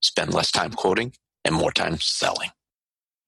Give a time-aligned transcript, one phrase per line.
[0.00, 1.12] Spend less time quoting
[1.44, 2.50] and more time selling.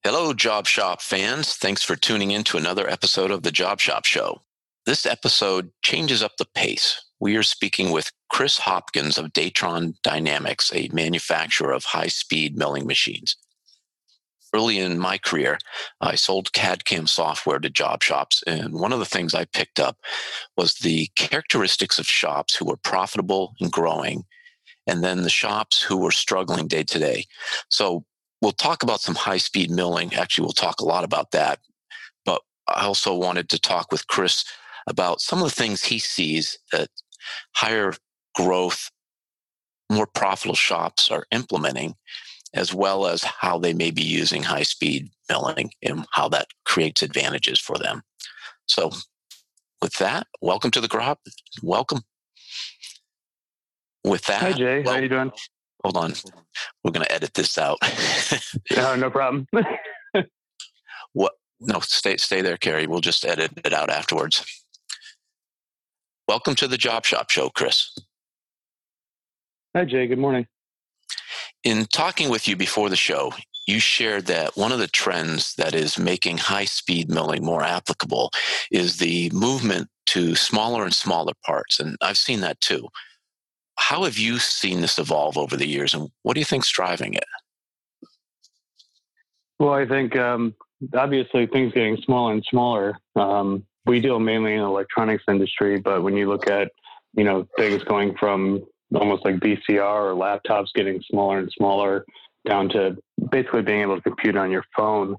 [0.04, 1.54] Hello, Job Shop fans.
[1.54, 4.40] Thanks for tuning in to another episode of the Job Shop Show.
[4.84, 7.00] This episode changes up the pace.
[7.20, 12.86] We are speaking with Chris Hopkins of Datron Dynamics, a manufacturer of high speed milling
[12.86, 13.36] machines.
[14.54, 15.58] Early in my career,
[16.00, 18.42] I sold CAD CAM software to job shops.
[18.46, 19.98] And one of the things I picked up
[20.56, 24.24] was the characteristics of shops who were profitable and growing,
[24.86, 27.24] and then the shops who were struggling day to day.
[27.68, 28.04] So
[28.40, 30.14] we'll talk about some high speed milling.
[30.14, 31.60] Actually, we'll talk a lot about that.
[32.24, 34.44] But I also wanted to talk with Chris
[34.88, 36.88] about some of the things he sees that
[37.54, 37.94] higher
[38.34, 38.90] growth,
[39.90, 41.94] more profitable shops are implementing
[42.54, 47.02] as well as how they may be using high speed milling and how that creates
[47.02, 48.02] advantages for them.
[48.66, 48.90] So,
[49.80, 51.20] with that, welcome to the crop.
[51.62, 52.02] Welcome.
[54.04, 55.30] With that, hi Jay, well, how you doing?
[55.84, 56.12] Hold on,
[56.82, 57.78] we're going to edit this out.
[58.76, 59.46] no, no problem.
[61.12, 61.32] what?
[61.60, 62.88] No, stay stay there, Carrie.
[62.88, 64.44] We'll just edit it out afterwards.
[66.26, 67.96] Welcome to the Job Shop Show, Chris.
[69.76, 70.06] Hi, Jay.
[70.06, 70.46] Good morning.
[71.62, 73.32] In talking with you before the show,
[73.66, 78.30] you shared that one of the trends that is making high speed milling more applicable
[78.70, 81.78] is the movement to smaller and smaller parts.
[81.78, 82.88] And I've seen that too.
[83.88, 87.14] How have you seen this evolve over the years, and what do you think's driving
[87.14, 87.24] it?
[89.58, 90.54] Well, I think um,
[90.94, 92.96] obviously things getting smaller and smaller.
[93.16, 96.70] Um, we deal mainly in the electronics industry, but when you look at
[97.14, 102.04] you know things going from almost like VCR or laptops getting smaller and smaller
[102.46, 102.96] down to
[103.30, 105.16] basically being able to compute on your phone.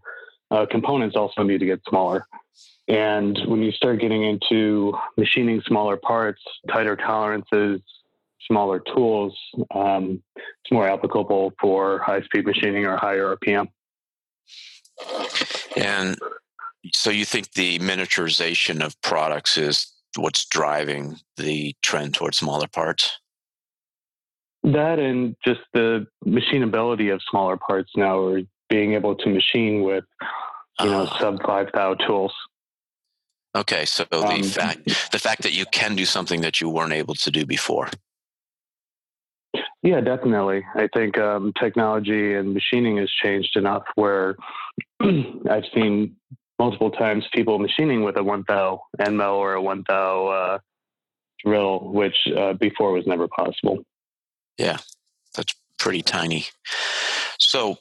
[0.52, 2.26] Uh, components also need to get smaller.
[2.88, 7.82] And when you start getting into machining smaller parts, tighter tolerances,
[8.48, 9.38] smaller tools,
[9.74, 13.68] um, it's more applicable for high speed machining or higher RPM.
[15.76, 16.18] And
[16.94, 23.20] so you think the miniaturization of products is what's driving the trend towards smaller parts?
[24.64, 30.06] That and just the machinability of smaller parts now, or being able to machine with,
[30.80, 32.34] you know, uh, sub five thou tools.
[33.56, 36.94] Okay, so the um, fact the fact that you can do something that you weren't
[36.94, 37.90] able to do before.
[39.84, 40.66] Yeah, definitely.
[40.76, 44.36] I think um, technology and machining has changed enough where
[45.02, 46.16] I've seen
[46.58, 50.60] multiple times people machining with a one thou end mill or a one thou uh,
[51.46, 53.80] drill, which uh, before was never possible.
[54.58, 54.78] Yeah,
[55.36, 56.46] that's pretty tiny.
[57.38, 57.76] So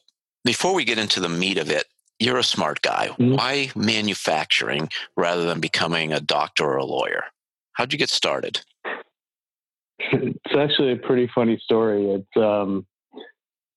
[0.44, 1.84] before we get into the meat of it,
[2.18, 3.08] you're a smart guy.
[3.10, 3.34] Mm-hmm.
[3.34, 7.24] Why manufacturing rather than becoming a doctor or a lawyer?
[7.74, 8.60] How'd you get started?
[10.44, 12.10] It's actually a pretty funny story.
[12.10, 12.86] It's um,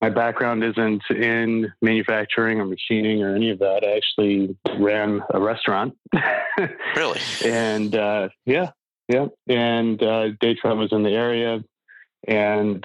[0.02, 3.84] my background isn't in manufacturing or machining or any of that.
[3.84, 5.96] I actually ran a restaurant.
[6.96, 7.20] really?
[7.46, 8.72] And uh, yeah,
[9.08, 9.28] yeah.
[9.48, 11.64] And uh, Datron was in the area
[12.28, 12.84] and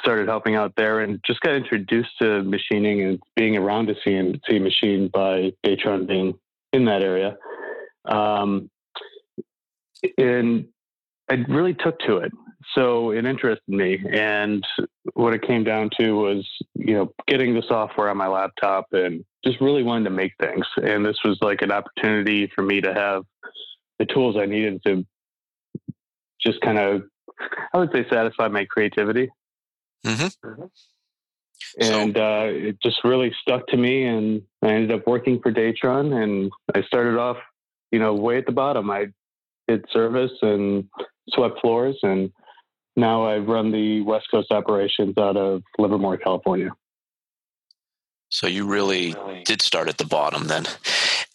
[0.00, 4.58] started helping out there and just got introduced to machining and being around a see
[4.58, 6.34] machine by Datron being
[6.72, 7.36] in that area.
[8.06, 8.70] Um,
[10.18, 10.66] and
[11.32, 12.32] I really took to it.
[12.74, 13.98] So it interested me.
[14.12, 14.64] And
[15.14, 19.24] what it came down to was, you know, getting the software on my laptop and
[19.44, 20.66] just really wanting to make things.
[20.76, 23.24] And this was like an opportunity for me to have
[23.98, 25.04] the tools I needed to
[26.40, 27.02] just kind of
[27.72, 29.30] I would say satisfy my creativity.
[30.06, 30.62] Mm-hmm.
[31.80, 35.52] And so, uh, it just really stuck to me, and I ended up working for
[35.52, 36.22] Datron.
[36.22, 37.38] And I started off,
[37.90, 38.90] you know, way at the bottom.
[38.90, 39.06] I
[39.68, 40.84] did service and
[41.30, 42.30] swept floors, and
[42.96, 46.70] now I run the West Coast operations out of Livermore, California.
[48.28, 49.14] So you really
[49.44, 50.64] did start at the bottom then.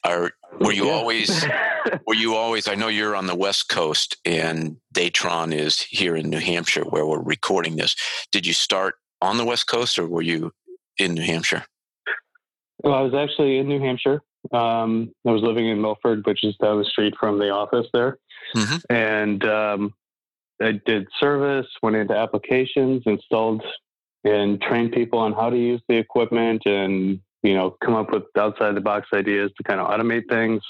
[0.04, 0.94] Are were you yeah.
[0.94, 1.46] always
[2.08, 6.30] were you always I know you're on the West Coast and Datron is here in
[6.30, 7.96] New Hampshire where we're recording this.
[8.32, 10.52] Did you start on the West Coast or were you
[10.98, 11.66] in New Hampshire?
[12.84, 14.22] Well, I was actually in New Hampshire.
[14.52, 18.18] Um, I was living in Milford, which is down the street from the office there.
[18.56, 18.94] Mm-hmm.
[18.94, 19.94] And um,
[20.62, 23.64] I did service, went into applications, installed
[24.24, 28.24] and trained people on how to use the equipment and, you know, come up with
[28.38, 30.62] outside the box ideas to kind of automate things.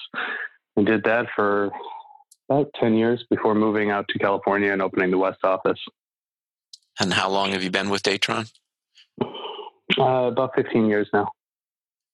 [0.75, 1.71] And did that for
[2.49, 5.79] about 10 years before moving out to California and opening the West office.
[6.99, 8.51] And how long have you been with Datron?
[9.21, 11.29] Uh, about 15 years now.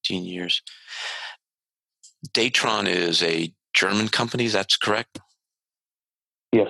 [0.06, 0.62] 15 years.
[2.32, 5.20] Datron is a German company, that's correct?
[6.52, 6.70] Yes.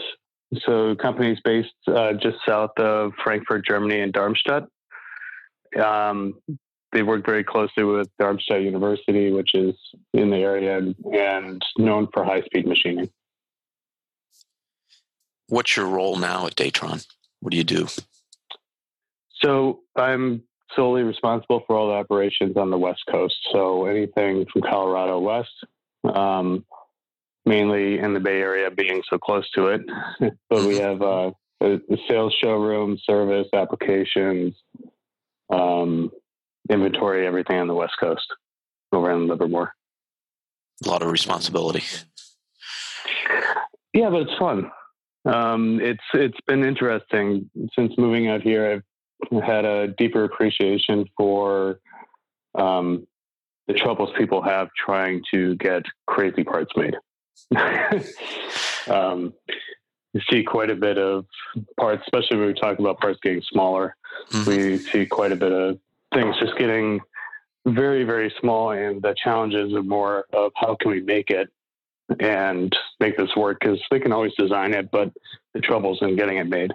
[0.65, 4.67] So, company is based uh, just south of Frankfurt, Germany, and Darmstadt.
[5.83, 6.35] Um,
[6.91, 9.73] they work very closely with Darmstadt University, which is
[10.13, 10.77] in the area
[11.11, 13.09] and known for high speed machining.
[15.47, 17.05] What's your role now at Datron?
[17.39, 17.87] What do you do?
[19.43, 20.43] So, I'm
[20.75, 23.35] solely responsible for all the operations on the West Coast.
[23.51, 25.51] So anything from Colorado west,
[26.03, 26.65] um,
[27.45, 29.81] mainly in the Bay Area, being so close to it.
[30.49, 34.55] but we have uh, the sales showroom, service, applications,
[35.51, 36.11] um,
[36.69, 38.25] inventory, everything on the West Coast
[38.91, 39.73] over in Livermore.
[40.85, 41.83] A lot of responsibility.
[43.93, 44.71] Yeah, but it's fun.
[45.25, 48.71] Um, it's it's been interesting since moving out here.
[48.71, 48.83] I've
[49.45, 51.79] had a deeper appreciation for
[52.55, 53.07] um,
[53.67, 56.95] the troubles people have trying to get crazy parts made.
[58.89, 59.33] um,
[60.13, 61.25] you see quite a bit of
[61.79, 63.95] parts, especially when we talk about parts getting smaller.
[64.31, 64.49] Mm-hmm.
[64.49, 65.79] We see quite a bit of
[66.13, 66.99] things just getting
[67.65, 71.49] very, very small, and the challenges are more of how can we make it
[72.19, 75.11] and make this work because they can always design it, but
[75.53, 76.71] the troubles in getting it made.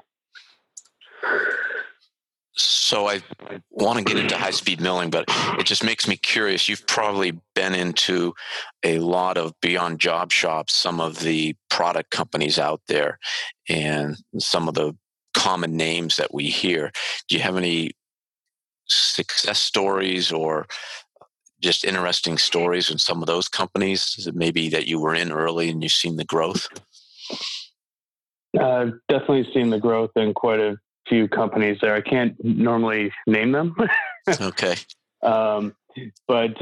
[2.60, 3.22] So I
[3.70, 5.26] want to get into high speed milling, but
[5.58, 6.68] it just makes me curious.
[6.68, 8.34] You've probably been into
[8.82, 13.18] a lot of beyond job shops, some of the product companies out there,
[13.68, 14.96] and some of the
[15.34, 16.90] common names that we hear.
[17.28, 17.92] Do you have any
[18.86, 20.66] success stories or
[21.60, 24.28] just interesting stories in some of those companies?
[24.32, 26.66] Maybe that you were in early and you've seen the growth?
[28.58, 30.76] I've definitely seen the growth in quite a
[31.08, 31.94] few companies there.
[31.94, 33.74] I can't normally name them.
[34.40, 34.76] okay.
[35.20, 35.74] Um,
[36.28, 36.52] but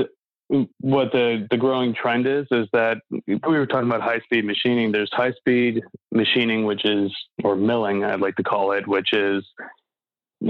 [0.81, 4.93] what the, the growing trend is, is that we were talking about high speed machining.
[4.93, 7.13] There's high speed machining, which is,
[7.45, 9.45] or milling, I'd like to call it, which is,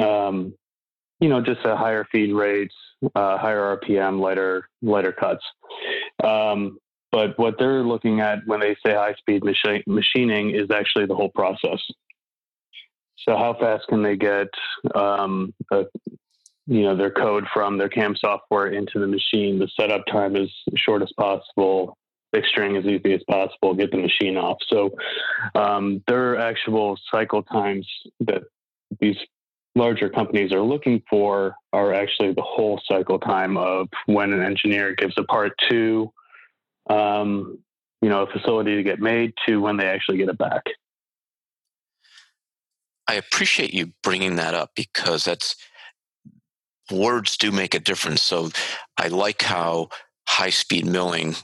[0.00, 0.54] um,
[1.18, 2.74] you know, just a higher feed rates,
[3.14, 5.42] uh, higher RPM, lighter, lighter cuts.
[6.22, 6.78] Um,
[7.10, 11.14] but what they're looking at when they say high speed machi- machining is actually the
[11.14, 11.80] whole process.
[13.24, 14.48] So how fast can they get,
[14.94, 15.84] um, a,
[16.66, 19.58] you know, their code from their CAM software into the machine?
[19.58, 21.96] The setup time is short as possible,
[22.34, 24.58] fixturing as easy as possible, get the machine off.
[24.68, 24.90] So
[25.54, 27.88] um, their actual cycle times
[28.20, 28.42] that
[29.00, 29.16] these
[29.74, 34.94] larger companies are looking for are actually the whole cycle time of when an engineer
[34.94, 36.10] gives a part to
[36.88, 37.58] um,
[38.00, 40.64] you know a facility to get made to when they actually get it back
[43.08, 45.56] I appreciate you bringing that up because that's
[46.90, 48.22] words do make a difference.
[48.22, 48.50] So
[48.96, 49.88] I like how
[50.28, 51.36] high speed milling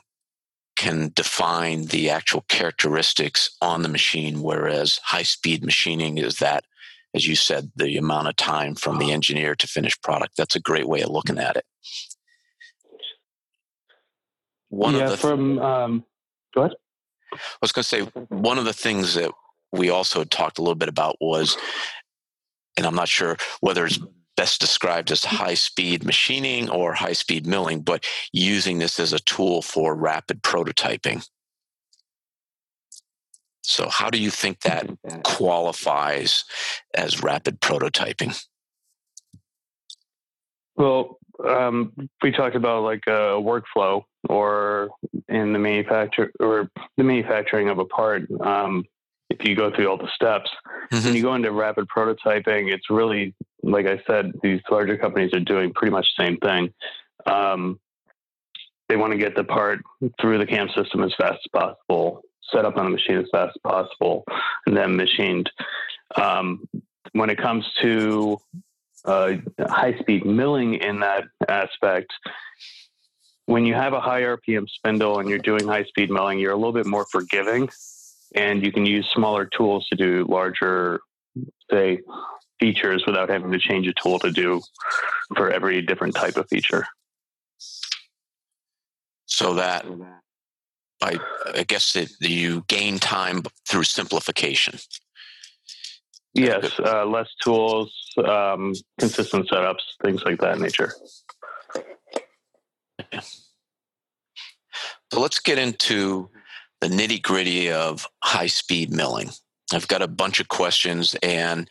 [0.76, 6.64] can define the actual characteristics on the machine, whereas high speed machining is that,
[7.14, 10.37] as you said, the amount of time from the engineer to finished product.
[10.37, 11.64] That's a great way of looking at it.
[14.71, 16.04] One yeah, of the from um,
[16.54, 16.76] go ahead.
[17.35, 19.31] I was going to say one of the things that
[19.72, 21.56] we also talked a little bit about was,
[22.76, 23.98] and I'm not sure whether it's
[24.36, 29.18] best described as high speed machining or high speed milling, but using this as a
[29.20, 31.26] tool for rapid prototyping.
[33.62, 34.90] So, how do you think that
[35.22, 36.44] qualifies
[36.94, 38.42] as rapid prototyping?
[40.76, 44.90] Well, um, we talked about like a workflow or
[45.28, 48.28] in the manufacture or the manufacturing of a part.
[48.40, 48.84] Um,
[49.40, 50.50] if you go through all the steps.
[50.92, 51.04] Mm-hmm.
[51.04, 55.40] When you go into rapid prototyping, it's really, like I said, these larger companies are
[55.40, 56.72] doing pretty much the same thing.
[57.26, 57.80] Um,
[58.88, 59.80] they want to get the part
[60.20, 62.22] through the CAM system as fast as possible,
[62.52, 64.24] set up on the machine as fast as possible,
[64.66, 65.50] and then machined.
[66.16, 66.68] Um,
[67.12, 68.38] when it comes to
[69.04, 72.12] uh, high speed milling in that aspect,
[73.46, 76.56] when you have a high RPM spindle and you're doing high speed milling, you're a
[76.56, 77.68] little bit more forgiving
[78.34, 81.00] and you can use smaller tools to do larger,
[81.70, 82.00] say,
[82.60, 84.60] features without having to change a tool to do
[85.36, 86.86] for every different type of feature.
[89.26, 89.84] So that
[91.02, 91.18] I,
[91.54, 94.78] I guess it, you gain time through simplification.
[96.34, 97.92] Yes, uh, less tools,
[98.24, 100.92] um, consistent setups, things like that nature.
[105.12, 106.30] So let's get into
[106.82, 109.30] the nitty gritty of high speed milling.
[109.72, 111.68] I've got a bunch of questions, and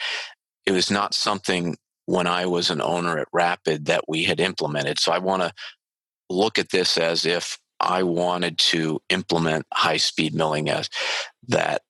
[0.66, 1.76] it was not something
[2.06, 5.00] when I was an owner at Rapid that we had implemented.
[5.00, 5.54] So I want to
[6.30, 10.90] look at this as if I wanted to implement high speed milling as
[11.50, 11.82] that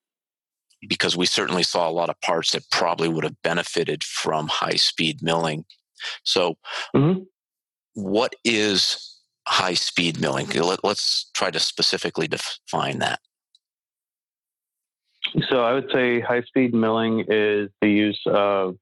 [0.89, 4.77] because we certainly saw a lot of parts that probably would have benefited from high
[4.77, 5.63] speed milling.
[6.23, 6.55] So,
[6.95, 7.21] mm-hmm.
[7.93, 9.10] what is
[9.47, 10.47] high speed milling?
[10.47, 13.19] Let, us try to specifically define that.
[15.49, 18.75] So, I would say high speed milling is the use of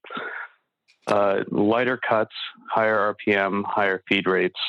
[1.07, 2.33] uh, lighter cuts,
[2.71, 4.59] higher RPM, higher feed rates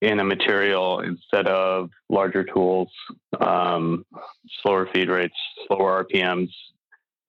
[0.00, 2.88] in a material instead of larger tools,
[3.40, 4.04] um,
[4.62, 5.34] slower feed rates,
[5.66, 6.50] slower RPMs,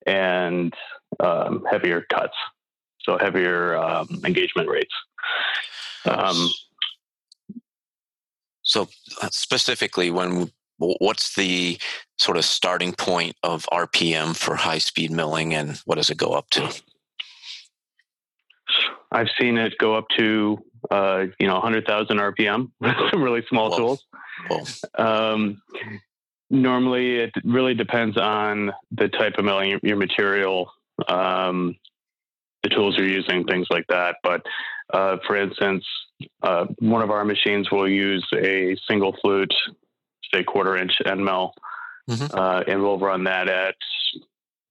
[0.05, 0.73] and
[1.19, 2.35] um, heavier cuts.
[3.01, 4.93] So heavier um, engagement rates.
[6.05, 6.49] Um,
[8.65, 8.89] so
[9.21, 11.79] uh, specifically, when what's the
[12.17, 16.33] sort of starting point of RPM for high speed milling, and what does it go
[16.33, 16.81] up to?
[19.11, 20.57] I've seen it go up to
[20.91, 23.77] uh, you know 100,000 RPM with some really small Whoa.
[23.77, 24.05] tools.
[24.49, 24.63] Whoa.
[24.97, 25.61] Um,
[26.49, 30.71] normally, it really depends on the type of milling, your, material,
[31.07, 31.75] um,
[32.63, 34.17] the tools you're using, things like that.
[34.23, 34.41] But
[34.93, 35.85] uh, for instance,
[36.41, 39.53] uh, one of our machines will use a single flute,
[40.33, 41.53] say quarter inch end mill,
[42.09, 42.37] mm-hmm.
[42.37, 43.75] uh, and we'll run that at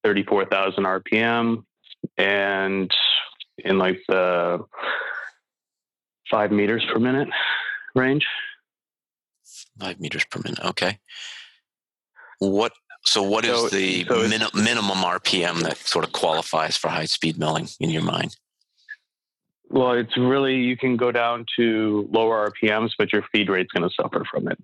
[0.04, 1.64] 34,000 RPM.
[2.18, 2.90] And
[3.58, 4.64] in like the
[6.30, 7.28] five meters per minute
[7.94, 8.26] range.
[9.78, 10.64] Five meters per minute.
[10.64, 10.98] Okay.
[12.38, 12.72] What?
[13.04, 17.04] So, what is so, the so min- minimum RPM that sort of qualifies for high
[17.04, 18.36] speed milling in your mind?
[19.74, 23.82] Well, it's really you can go down to lower RPMs, but your feed rate's going
[23.88, 24.56] to suffer from it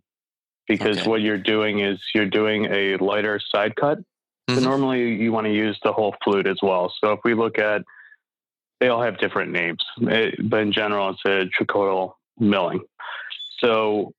[0.69, 1.11] because okay.
[1.11, 3.99] what you're doing is you're doing a lighter side cut.
[3.99, 4.55] Mm-hmm.
[4.55, 6.95] So normally you want to use the whole flute as well.
[7.03, 7.83] So if we look at
[8.79, 12.85] they all have different names, it, eh, but in general, it's a trochoidal milling.
[13.59, 14.13] So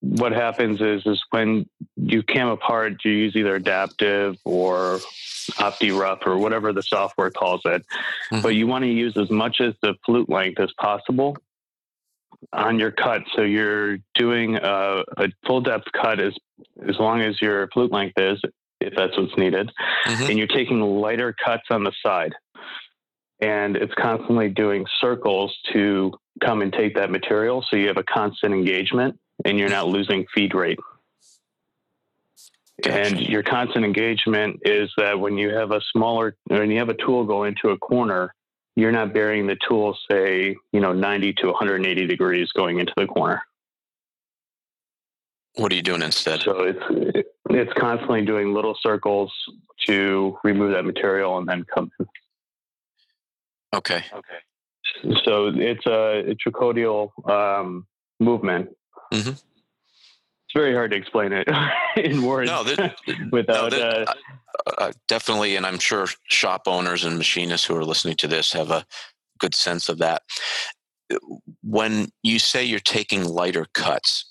[0.00, 4.98] what happens is is when you cam apart, you use either adaptive or
[5.52, 7.84] OptiRough or whatever the software calls it.
[8.32, 8.42] Mm-hmm.
[8.42, 11.36] But you want to use as much as the flute length as possible
[12.52, 13.22] on your cut.
[13.36, 16.34] So you're doing a, a full depth cut as
[16.88, 18.40] as long as your flute length is,
[18.80, 19.70] if that's what's needed,
[20.06, 20.30] mm-hmm.
[20.30, 22.32] and you're taking lighter cuts on the side
[23.42, 27.64] and it's constantly doing circles to come and take that material.
[27.68, 30.78] So you have a constant engagement and you're not losing feed rate.
[32.80, 33.00] Gotcha.
[33.00, 36.94] And your constant engagement is that when you have a smaller, when you have a
[36.94, 38.34] tool go into a corner,
[38.76, 43.06] you're not burying the tool, say, you know, 90 to 180 degrees going into the
[43.06, 43.42] corner.
[45.56, 46.40] What are you doing instead?
[46.40, 49.30] So it's it's constantly doing little circles
[49.86, 52.06] to remove that material and then come in.
[53.74, 54.02] Okay.
[54.12, 55.14] Okay.
[55.24, 57.86] So it's a, a trochoidal um,
[58.20, 58.70] movement.
[59.12, 59.32] Mm-hmm.
[60.54, 61.48] It's very hard to explain it
[61.96, 62.50] in words.
[62.50, 62.96] No, that,
[63.32, 64.14] without no, that, uh,
[64.76, 68.70] uh, definitely, and I'm sure shop owners and machinists who are listening to this have
[68.70, 68.84] a
[69.38, 70.20] good sense of that.
[71.62, 74.30] When you say you're taking lighter cuts,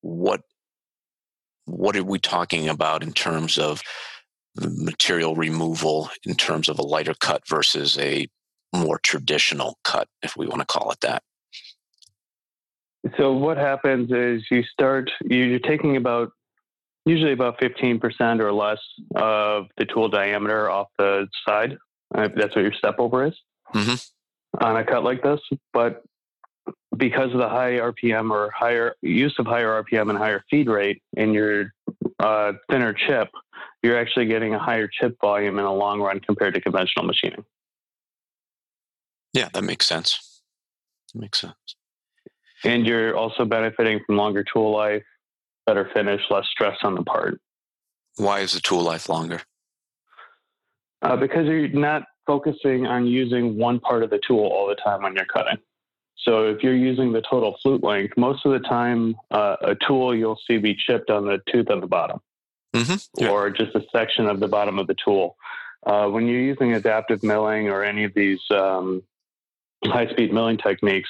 [0.00, 0.40] what
[1.66, 3.82] what are we talking about in terms of
[4.56, 8.26] material removal in terms of a lighter cut versus a
[8.74, 11.22] more traditional cut, if we want to call it that.
[13.16, 16.32] So what happens is you start you're taking about
[17.06, 18.78] usually about 15% or less
[19.14, 21.78] of the tool diameter off the side.
[22.12, 23.34] That's what your step over is
[23.74, 24.64] mm-hmm.
[24.64, 25.40] on a cut like this.
[25.72, 26.02] But
[26.96, 31.02] because of the high RPM or higher use of higher RPM and higher feed rate
[31.16, 31.72] in your
[32.18, 33.28] uh, thinner chip,
[33.82, 37.44] you're actually getting a higher chip volume in the long run compared to conventional machining.
[39.32, 40.42] Yeah, that makes sense.
[41.14, 41.54] That makes sense.
[42.64, 45.02] And you're also benefiting from longer tool life,
[45.66, 47.40] better finish, less stress on the part.
[48.16, 49.40] Why is the tool life longer?
[51.02, 55.02] Uh, because you're not focusing on using one part of the tool all the time
[55.02, 55.56] when you're cutting.
[56.18, 60.14] So if you're using the total flute length, most of the time, uh, a tool
[60.14, 62.20] you'll see be chipped on the tooth on the bottom,
[62.74, 63.22] mm-hmm.
[63.22, 63.30] yeah.
[63.30, 65.36] or just a section of the bottom of the tool.
[65.86, 69.02] Uh, when you're using adaptive milling or any of these um,
[69.86, 71.08] high-speed milling techniques,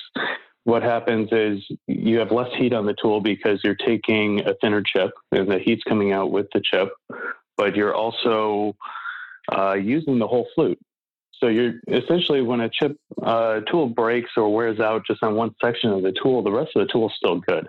[0.64, 4.82] what happens is you have less heat on the tool because you're taking a thinner
[4.82, 6.90] chip and the heat's coming out with the chip,
[7.56, 8.74] but you're also
[9.50, 10.78] uh, using the whole flute.
[11.38, 15.54] So you're essentially when a chip uh, tool breaks or wears out just on one
[15.62, 17.66] section of the tool, the rest of the tool is still good,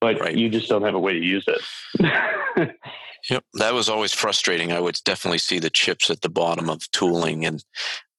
[0.00, 0.34] but right.
[0.34, 2.70] you just don't have a way to use it.
[3.30, 4.72] yep, that was always frustrating.
[4.72, 7.62] I would definitely see the chips at the bottom of tooling and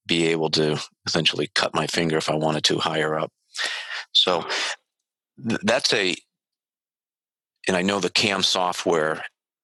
[0.06, 3.32] be able to essentially cut my finger if I wanted to higher up.
[4.12, 4.46] So
[5.38, 6.16] that's a,
[7.68, 9.24] and I know the CAM software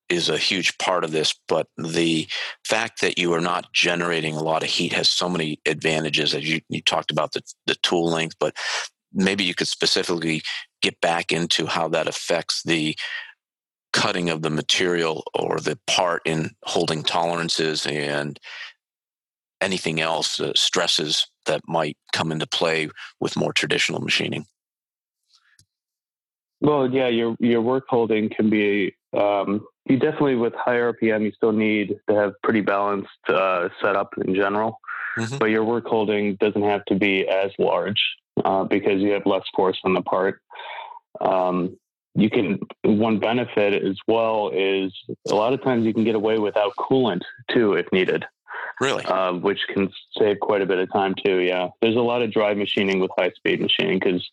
[0.09, 2.27] is a huge part of this, but the
[2.63, 6.33] fact that you are not generating a lot of heat has so many advantages.
[6.33, 8.55] As you, you talked about the, the tool length, but
[9.13, 10.41] maybe you could specifically
[10.81, 12.95] get back into how that affects the
[13.93, 18.39] cutting of the material or the part in holding tolerances and
[19.59, 22.89] anything else, uh, stresses that might come into play
[23.19, 24.45] with more traditional machining.
[26.61, 31.31] Well, yeah, your your work holding can be um, you definitely with high RPM you
[31.31, 34.79] still need to have pretty balanced uh, setup in general,
[35.17, 35.37] mm-hmm.
[35.37, 38.01] but your work holding doesn't have to be as large
[38.43, 40.41] uh, because you have less force on the part.
[41.21, 41.77] Um,
[42.15, 44.91] you can one benefit as well is
[45.29, 48.25] a lot of times you can get away without coolant too if needed.
[48.79, 49.03] Really?
[49.05, 51.39] Uh, which can save quite a bit of time too.
[51.39, 51.69] Yeah.
[51.81, 54.27] There's a lot of dry machining with high speed machining because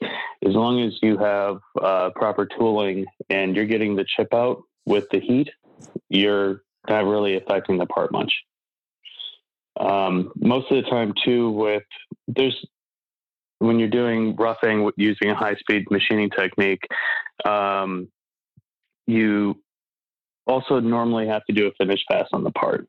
[0.46, 5.08] as long as you have uh, proper tooling and you're getting the chip out with
[5.10, 5.48] the heat,
[6.10, 8.32] you're not really affecting the part much.
[9.80, 11.82] Um, most of the time too, with
[12.28, 12.64] there's
[13.58, 16.86] when you're doing roughing using a high speed machining technique,
[17.46, 18.08] um,
[19.06, 19.60] you
[20.46, 22.88] also normally have to do a finish pass on the part.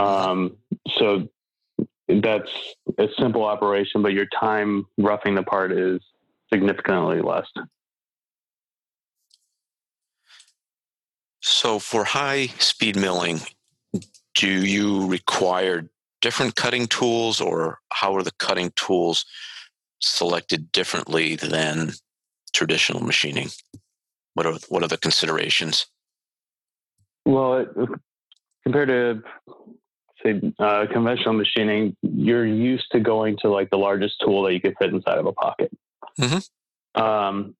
[0.00, 0.56] Um,
[0.98, 1.28] so
[2.08, 2.50] that's
[2.98, 6.00] a simple operation, but your time roughing the part is
[6.52, 7.46] significantly less.
[11.40, 13.40] So for high speed milling,
[14.34, 19.24] do you require different cutting tools or how are the cutting tools
[20.00, 21.92] selected differently than
[22.52, 23.48] traditional machining?
[24.34, 25.86] What are what are the considerations?
[27.28, 27.66] Well,
[28.62, 29.22] compared to
[30.22, 34.62] say uh, conventional machining, you're used to going to like the largest tool that you
[34.62, 35.70] could fit inside of a pocket.
[36.18, 37.02] Mm-hmm.
[37.02, 37.54] Um,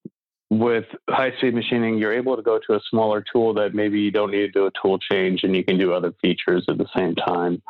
[0.48, 4.11] with high speed machining, you're able to go to a smaller tool that maybe you
[4.11, 6.88] don't need to do a tool change and you can do other features at the
[6.96, 7.62] same time.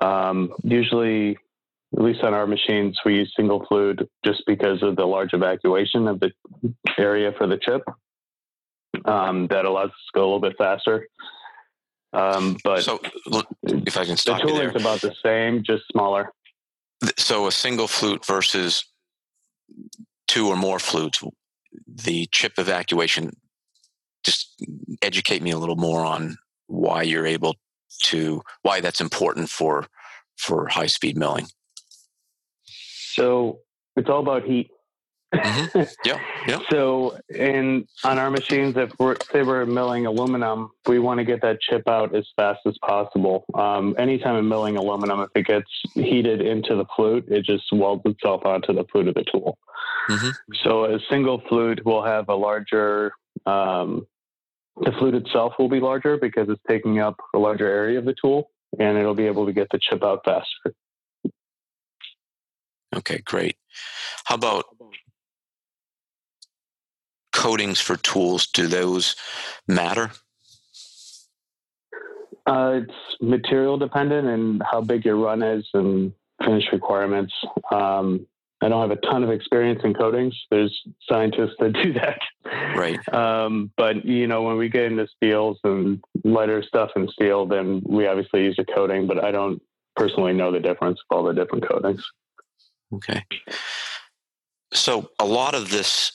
[0.00, 1.36] Um, usually,
[1.94, 6.08] at least on our machines, we use single flute just because of the large evacuation
[6.08, 6.32] of the
[6.96, 7.82] area for the chip.
[9.04, 11.06] Um, that allows us to go a little bit faster.
[12.12, 13.00] Um, but so,
[13.64, 16.32] if I can stop the tooling's about the same, just smaller.
[17.18, 18.84] So, a single flute versus
[20.28, 21.22] two or more flutes,
[21.86, 23.32] the chip evacuation.
[24.24, 24.54] Just
[25.02, 26.36] educate me a little more on
[26.66, 27.56] why you're able
[28.04, 29.86] to why that's important for
[30.36, 31.46] for high speed milling.
[32.66, 33.60] So
[33.96, 34.70] it's all about heat.
[35.34, 35.80] Mm-hmm.
[36.04, 36.58] Yeah, yeah.
[36.70, 41.42] So, in on our machines, if we're say we're milling aluminum, we want to get
[41.42, 43.44] that chip out as fast as possible.
[43.54, 48.02] Um, anytime I'm milling aluminum, if it gets heated into the flute, it just welds
[48.04, 49.58] itself onto the flute of the tool.
[50.08, 50.30] Mm-hmm.
[50.62, 53.12] So, a single flute will have a larger.
[53.46, 54.06] Um,
[54.76, 58.14] the flute itself will be larger because it's taking up a larger area of the
[58.20, 60.74] tool, and it'll be able to get the chip out faster.
[62.96, 63.56] Okay, great.
[64.24, 64.66] How about
[67.34, 69.16] coatings for tools, do those
[69.68, 70.10] matter?
[72.46, 77.32] Uh, it's material dependent and how big your run is and finish requirements.
[77.72, 78.26] Um,
[78.60, 80.34] I don't have a ton of experience in coatings.
[80.50, 80.74] There's
[81.08, 82.18] scientists that do that.
[82.76, 83.12] Right.
[83.12, 87.82] Um, but you know, when we get into steels and lighter stuff and steel, then
[87.84, 89.06] we obviously use a coating.
[89.06, 89.60] But I don't
[89.96, 92.04] personally know the difference of all the different coatings.
[92.94, 93.24] Okay.
[94.72, 96.12] So a lot of this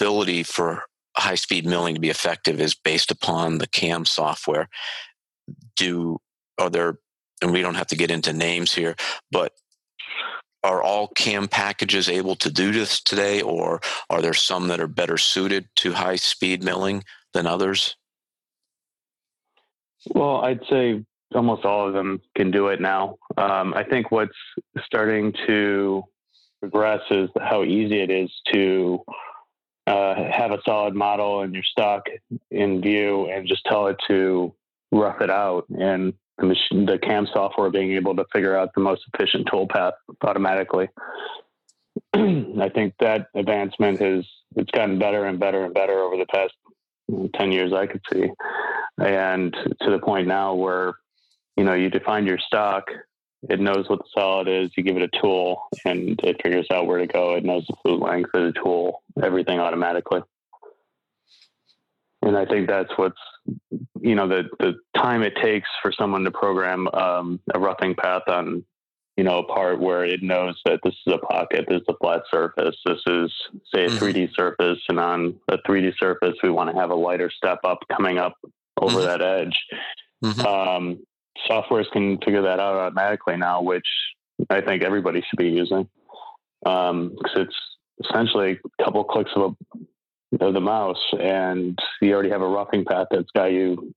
[0.00, 0.84] ability for
[1.16, 4.68] high speed milling to be effective is based upon the CAM software.
[5.76, 6.18] Do
[6.58, 6.98] are there,
[7.42, 8.96] and we don't have to get into names here,
[9.30, 9.52] but
[10.62, 14.86] are all CAM packages able to do this today, or are there some that are
[14.86, 17.96] better suited to high speed milling than others?
[20.14, 23.16] Well, I'd say almost all of them can do it now.
[23.36, 24.36] Um, I think what's
[24.84, 26.04] starting to
[26.60, 29.02] progress is how easy it is to
[29.86, 32.06] uh, have a solid model and your stock
[32.50, 34.54] in view and just tell it to
[34.92, 38.80] rough it out and the machine, the cam software being able to figure out the
[38.80, 40.88] most efficient toolpath automatically.
[42.14, 44.24] I think that advancement has
[44.56, 46.52] it's gotten better and better and better over the past
[47.34, 48.28] 10 years I could see.
[48.98, 50.94] And to the point now where,
[51.56, 52.84] you know, you define your stock,
[53.48, 56.86] it knows what the solid is, you give it a tool and it figures out
[56.86, 57.34] where to go.
[57.34, 60.20] It knows the flute length of the tool, everything automatically.
[62.22, 63.20] And I think that's what's,
[64.00, 68.22] you know, the, the time it takes for someone to program um, a roughing path
[68.28, 68.64] on
[69.20, 71.94] you know, a part where it knows that this is a pocket, this is a
[72.00, 73.30] flat surface, this is,
[73.70, 74.02] say, a mm-hmm.
[74.02, 77.80] 3D surface, and on a 3D surface, we want to have a lighter step up
[77.94, 78.34] coming up
[78.80, 79.06] over mm-hmm.
[79.06, 79.62] that edge.
[80.24, 80.40] Mm-hmm.
[80.40, 81.06] Um,
[81.48, 83.86] softwares can figure that out automatically now, which
[84.48, 85.88] I think everybody should be using
[86.62, 87.54] because um, it's
[88.04, 89.56] essentially a couple clicks of,
[90.40, 93.94] a, of the mouse, and you already have a roughing path that's got you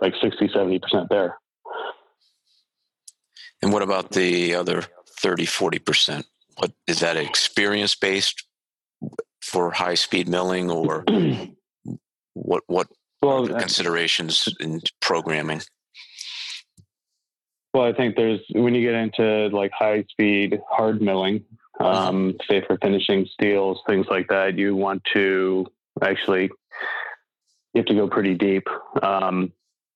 [0.00, 1.38] like 60, 70% there.
[3.62, 4.84] And what about the other
[5.18, 6.24] 30, 40%?
[6.56, 8.44] What is that experience based
[9.42, 11.04] for high speed milling or
[12.34, 12.88] what what
[13.22, 15.60] well, considerations in programming?
[17.72, 21.44] Well, I think there's when you get into like high speed hard milling,
[21.78, 25.66] um, say for finishing steels, things like that, you want to
[26.02, 26.50] actually
[27.72, 28.66] you have to go pretty deep.
[29.02, 29.52] Um,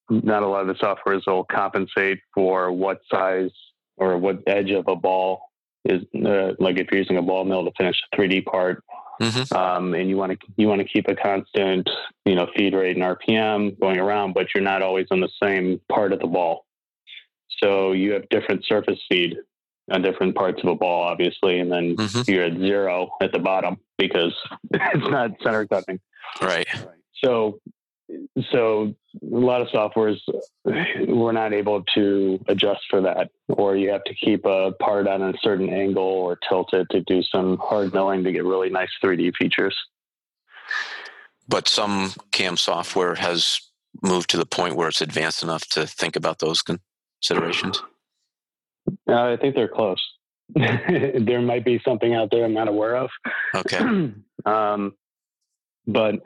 [0.08, 3.50] not a lot of the softwares will compensate for what size
[3.96, 5.50] or what edge of a ball
[5.84, 8.82] is uh, like if you're using a ball mill to finish a 3D part,
[9.20, 9.54] mm-hmm.
[9.54, 11.88] um, and you want to you want to keep a constant
[12.24, 15.80] you know feed rate and RPM going around, but you're not always on the same
[15.90, 16.63] part of the ball.
[17.62, 19.36] So you have different surface feed
[19.90, 22.30] on different parts of a ball, obviously, and then mm-hmm.
[22.30, 24.34] you're at zero at the bottom because
[24.72, 26.00] it's not center cutting.
[26.40, 26.66] Right.
[27.22, 27.60] So
[28.50, 30.18] so a lot of softwares
[30.64, 35.22] we're not able to adjust for that or you have to keep a part on
[35.22, 38.90] a certain angle or tilt it to do some hard milling to get really nice
[39.02, 39.74] 3d features
[41.48, 43.58] but some cam software has
[44.02, 46.62] moved to the point where it's advanced enough to think about those
[47.24, 47.82] considerations
[49.08, 50.02] uh, i think they're close
[50.54, 53.10] there might be something out there i'm not aware of
[53.54, 53.78] okay
[54.46, 54.94] um,
[55.86, 56.16] but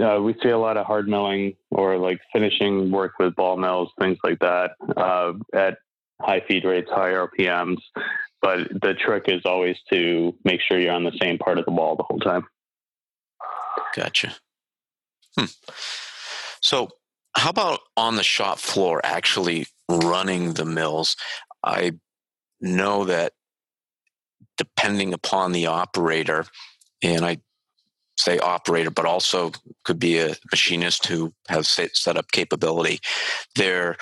[0.00, 3.90] uh, we see a lot of hard milling or like finishing work with ball mills,
[4.00, 5.78] things like that, uh, at
[6.20, 7.78] high feed rates, high RPMs.
[8.40, 11.70] But the trick is always to make sure you're on the same part of the
[11.70, 12.46] ball the whole time.
[13.94, 14.34] Gotcha.
[15.38, 15.46] Hmm.
[16.60, 16.88] So,
[17.36, 19.66] how about on the shop floor actually
[20.00, 21.16] running the mills?
[21.62, 21.92] I
[22.60, 23.32] know that
[24.58, 26.46] depending upon the operator,
[27.02, 27.38] and I
[28.18, 29.52] say operator, but also
[29.84, 33.00] could be a machinist who has set up capability.
[33.56, 33.96] There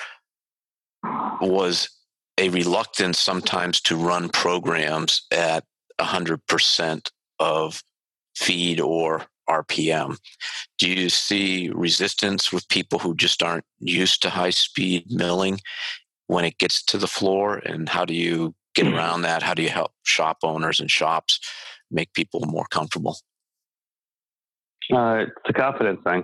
[1.41, 1.89] was
[2.37, 5.63] a reluctance sometimes to run programs at
[5.99, 7.83] 100% of
[8.35, 10.17] feed or RPM.
[10.77, 15.59] Do you see resistance with people who just aren't used to high speed milling
[16.27, 17.57] when it gets to the floor?
[17.57, 18.93] And how do you get hmm.
[18.93, 19.43] around that?
[19.43, 21.39] How do you help shop owners and shops
[21.89, 23.17] make people more comfortable?
[24.91, 26.23] Uh, it's a confidence thing,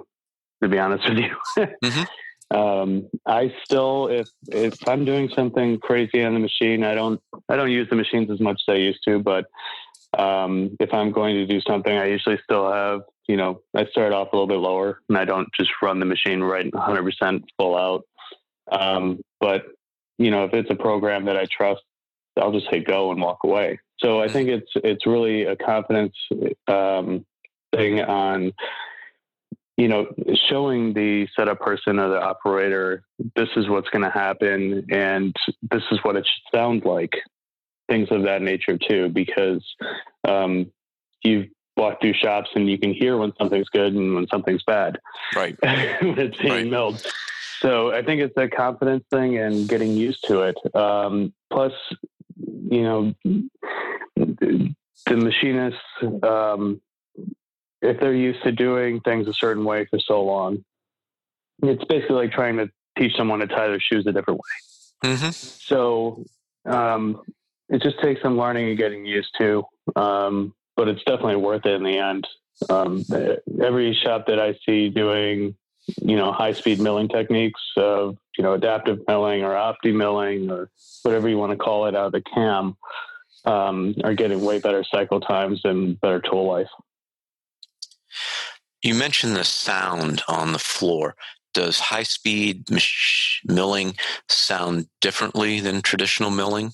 [0.62, 1.36] to be honest with you.
[1.84, 2.03] mm-hmm.
[2.58, 7.56] um, I still, if if I'm doing something crazy on the machine, I don't I
[7.56, 9.19] don't use the machines as much as I used to.
[9.19, 9.45] But
[10.17, 14.13] um, if I'm going to do something, I usually still have you know I start
[14.13, 17.75] off a little bit lower, and I don't just run the machine right 100% full
[17.75, 18.03] out.
[18.71, 19.65] Um, but
[20.17, 21.82] you know, if it's a program that I trust,
[22.38, 23.80] I'll just hit go and walk away.
[23.99, 26.15] So I think it's it's really a confidence
[26.67, 27.25] um,
[27.75, 28.53] thing on
[29.77, 30.08] you know
[30.49, 33.03] showing the setup person or the operator
[33.36, 35.36] this is what's going to happen and
[35.71, 37.13] this is what it should sound like
[37.88, 39.63] things of that nature too because
[40.28, 40.71] um,
[41.23, 44.97] you walk through shops and you can hear when something's good and when something's bad
[45.36, 46.67] right when it's being right.
[46.67, 47.06] milled
[47.60, 51.73] so i think it's a confidence thing and getting used to it um, plus
[52.45, 53.13] you know
[54.15, 55.80] the machinists
[56.23, 56.82] um,
[57.82, 60.63] if they're used to doing things a certain way for so long.
[61.62, 65.10] It's basically like trying to teach someone to tie their shoes a different way.
[65.12, 65.32] Mm-hmm.
[65.32, 66.23] So
[66.65, 67.21] um,
[67.69, 69.63] it just takes some learning and getting used to,
[69.95, 72.27] um, but it's definitely worth it in the end.
[72.69, 73.06] Um,
[73.62, 75.56] every shop that I see doing
[76.01, 80.69] you know, high speed milling techniques of, you know, adaptive milling or opti milling or
[81.03, 82.75] whatever you want to call it out of the cam
[83.45, 86.67] um, are getting way better cycle times and better tool life.
[88.82, 91.15] You mentioned the sound on the floor.
[91.53, 92.65] Does high speed
[93.45, 93.95] milling
[94.27, 96.73] sound differently than traditional milling?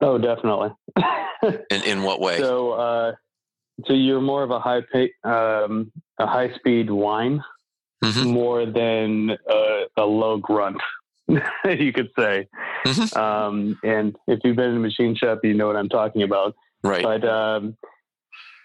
[0.00, 0.70] Oh, definitely.
[1.70, 2.38] in, in what way?
[2.38, 3.12] So, uh,
[3.86, 7.42] so you're more of a high pay, um, a high speed whine
[8.04, 8.28] mm-hmm.
[8.28, 10.80] more than a, a low grunt,
[11.28, 12.48] you could say.
[12.86, 13.18] Mm-hmm.
[13.18, 16.54] Um, and if you've been in a machine shop, you know what I'm talking about.
[16.82, 17.02] Right.
[17.02, 17.76] But um,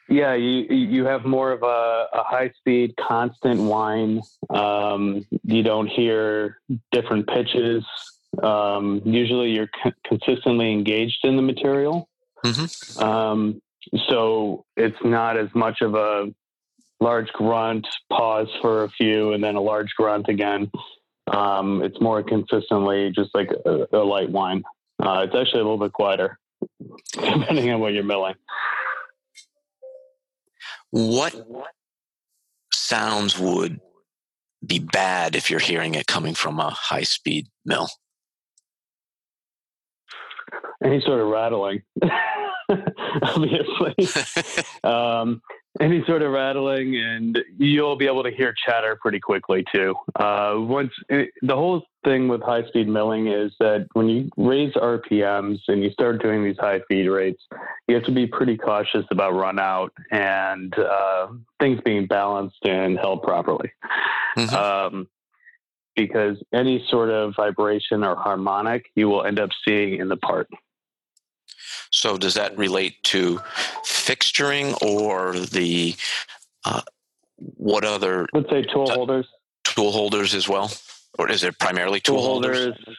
[0.08, 4.22] yeah, you you have more of a, a high speed, constant whine.
[4.50, 6.60] Um, you don't hear
[6.92, 7.84] different pitches.
[8.44, 12.10] Um, usually, you're c- consistently engaged in the material.
[12.46, 13.04] Mm-hmm.
[13.04, 13.62] Um,
[14.10, 16.34] so it's not as much of a
[17.00, 20.72] large grunt, pause for a few, and then a large grunt again.
[21.28, 24.64] Um, it's more consistently just like a, a light whine.
[25.02, 26.40] Uh, it's actually a little bit quieter,
[27.12, 28.36] depending on what you're milling.
[30.92, 31.36] What
[32.72, 33.80] sounds would
[34.66, 37.90] be bad if you're hearing it coming from a high speed mill?
[40.84, 41.82] Any sort of rattling.
[43.22, 43.96] obviously.
[44.84, 45.42] um,
[45.82, 49.94] any sort of rattling, and you'll be able to hear chatter pretty quickly too.
[50.16, 54.74] Uh, once it, the whole thing with high speed milling is that when you raise
[54.74, 57.44] RPMs and you start doing these high feed rates,
[57.88, 61.28] you have to be pretty cautious about run out and uh,
[61.60, 63.72] things being balanced and held properly.
[64.38, 64.56] Mm-hmm.
[64.56, 65.08] Um,
[65.96, 70.48] because any sort of vibration or harmonic you will end up seeing in the part.
[71.92, 73.38] So does that relate to
[73.84, 75.96] fixturing or the
[76.66, 76.82] uh,
[77.38, 78.28] what other?
[78.34, 79.28] Let's say tool holders.
[79.64, 80.72] Tool holders as well,
[81.18, 82.58] or is it primarily tool, tool holders?
[82.58, 82.98] holders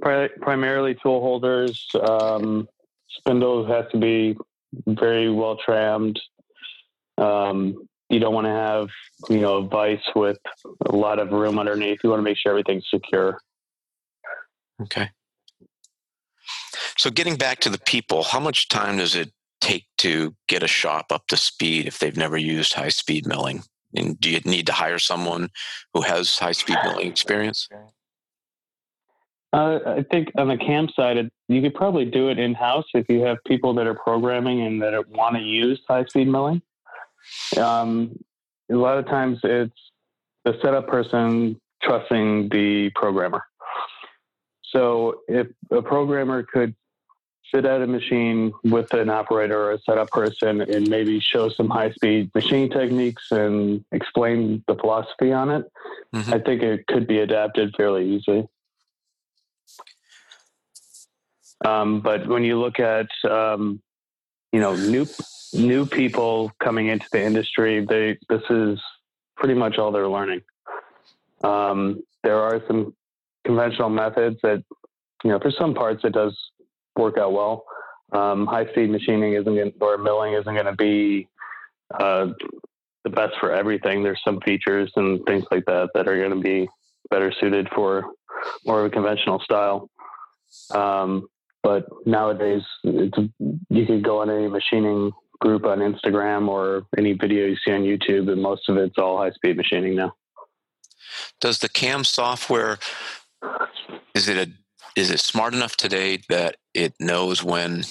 [0.00, 1.86] pri- primarily tool holders.
[2.00, 2.68] Um,
[3.08, 4.36] spindles have to be
[4.86, 6.20] very well trammed.
[7.16, 8.88] Um, you don't want to have
[9.28, 10.38] you know a vice with
[10.86, 11.98] a lot of room underneath.
[12.02, 13.38] You want to make sure everything's secure.
[14.82, 15.10] Okay.
[16.96, 20.68] So getting back to the people, how much time does it take to get a
[20.68, 23.62] shop up to speed if they've never used high speed milling?
[23.94, 25.48] And do you need to hire someone
[25.94, 27.68] who has high speed milling experience?
[29.52, 33.06] Uh, I think on the cam side, you could probably do it in house if
[33.08, 36.60] you have people that are programming and that want to use high speed milling.
[37.56, 38.18] Um,
[38.70, 39.72] a lot of times it's
[40.44, 43.44] the setup person trusting the programmer.
[44.64, 46.74] So if a programmer could
[47.54, 51.70] sit at a machine with an operator or a setup person and maybe show some
[51.70, 55.64] high speed machine techniques and explain the philosophy on it,
[56.14, 56.34] mm-hmm.
[56.34, 58.46] I think it could be adapted fairly easily.
[61.64, 63.80] Um, but when you look at, um,
[64.52, 65.06] you know, new
[65.52, 68.80] new people coming into the industry, they this is
[69.36, 70.42] pretty much all they're learning.
[71.42, 72.94] Um, there are some
[73.44, 74.62] conventional methods that,
[75.24, 76.36] you know, for some parts it does
[76.96, 77.64] work out well.
[78.12, 81.28] Um, high speed machining isn't going or milling isn't going to be
[81.98, 82.28] uh,
[83.04, 84.02] the best for everything.
[84.02, 86.68] There's some features and things like that that are going to be
[87.10, 88.04] better suited for
[88.64, 89.90] more of a conventional style.
[90.70, 91.28] Um,
[91.62, 97.56] but nowadays, you could go on any machining group on Instagram or any video you
[97.64, 100.14] see on YouTube, and most of it's all high speed machining now.
[101.40, 102.78] Does the CAM software
[104.14, 104.50] is it a
[104.98, 107.84] is it smart enough today that it knows when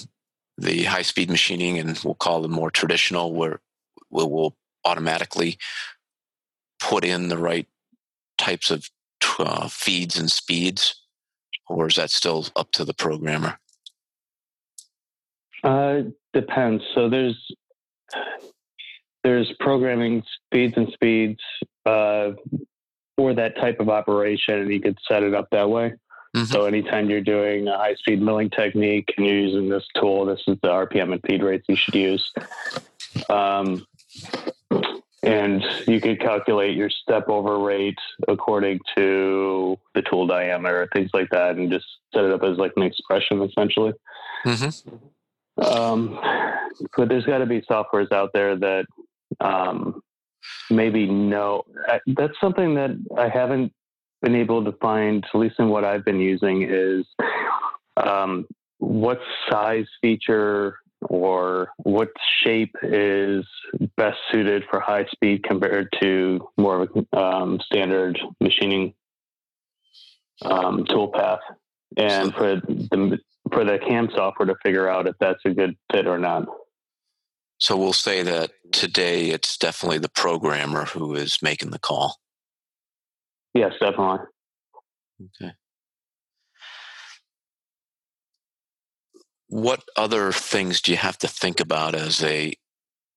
[0.58, 3.60] the high speed machining and we'll call the more traditional where
[4.10, 5.58] will will automatically
[6.80, 7.66] put in the right
[8.36, 8.88] types of
[9.38, 11.02] uh, feeds and speeds
[11.68, 13.58] or is that still up to the programmer
[15.64, 16.02] uh,
[16.32, 17.36] depends so there's
[19.24, 21.40] there's programming speeds and speeds
[21.86, 22.30] uh,
[23.16, 25.92] for that type of operation and you could set it up that way
[26.36, 26.52] Mm-hmm.
[26.52, 30.40] So anytime you're doing a high speed milling technique and you're using this tool, this
[30.46, 32.32] is the RPM and feed rates you should use.
[33.30, 33.86] Um,
[35.22, 41.28] and you could calculate your step over rate according to the tool diameter, things like
[41.30, 43.92] that, and just set it up as like an expression essentially.
[44.44, 45.64] Mm-hmm.
[45.64, 46.20] Um,
[46.96, 48.86] but there's got to be softwares out there that
[49.40, 50.00] um,
[50.70, 51.64] maybe know.
[52.06, 53.72] That's something that I haven't
[54.22, 57.04] been able to find, at least in what I've been using, is
[57.96, 58.46] um,
[58.78, 59.18] what
[59.50, 62.08] size feature or what
[62.42, 63.44] shape is
[63.96, 68.94] best suited for high speed compared to more of a um, standard machining
[70.42, 71.40] um, toolpath,
[71.96, 73.18] and for the
[73.52, 76.46] for the CAM software to figure out if that's a good fit or not.
[77.58, 82.16] So we'll say that today it's definitely the programmer who is making the call.
[83.54, 84.26] Yes, definitely.
[85.42, 85.52] Okay.
[89.48, 92.52] What other things do you have to think about as a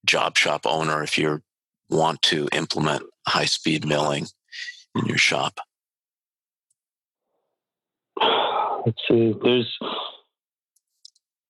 [0.05, 1.41] job shop owner if you
[1.89, 4.27] want to implement high speed milling
[4.95, 5.59] in your shop?
[8.85, 9.35] Let's see.
[9.43, 9.77] There's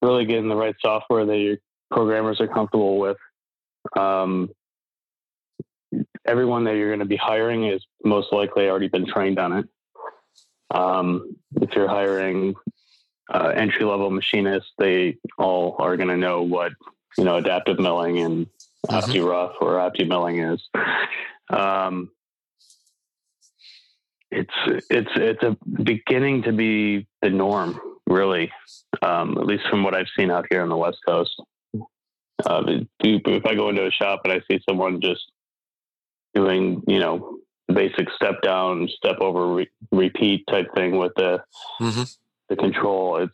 [0.02, 1.58] really getting the right software that your
[1.92, 3.18] programmers are comfortable with.
[3.96, 4.50] Um,
[6.26, 9.66] everyone that you're going to be hiring is most likely already been trained on it.
[10.72, 12.56] Um, if you're hiring
[13.30, 16.74] uh, entry level machinists, they all are going to know what
[17.18, 18.48] you know adaptive milling and
[18.88, 18.96] mm-hmm.
[18.96, 20.70] OptiRough or OptiMilling is.
[21.50, 22.12] Um,
[24.32, 24.54] it's
[24.90, 28.52] it's it's a beginning to be the norm, really.
[29.02, 31.32] Um, at least from what I've seen out here on the West Coast.
[32.46, 32.64] Uh,
[33.00, 35.32] if I go into a shop and I see someone just
[36.34, 37.38] doing, you know,
[37.74, 41.44] basic step down, step over, re- repeat type thing with the
[41.80, 42.04] mm-hmm.
[42.52, 43.34] The control, it's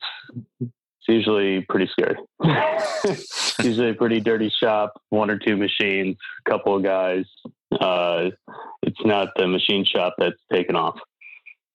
[0.60, 2.18] it's usually pretty scary.
[3.64, 7.26] usually a pretty dirty shop, one or two machines, a couple of guys.
[7.82, 8.30] Uh,
[8.84, 10.98] it's not the machine shop that's taken off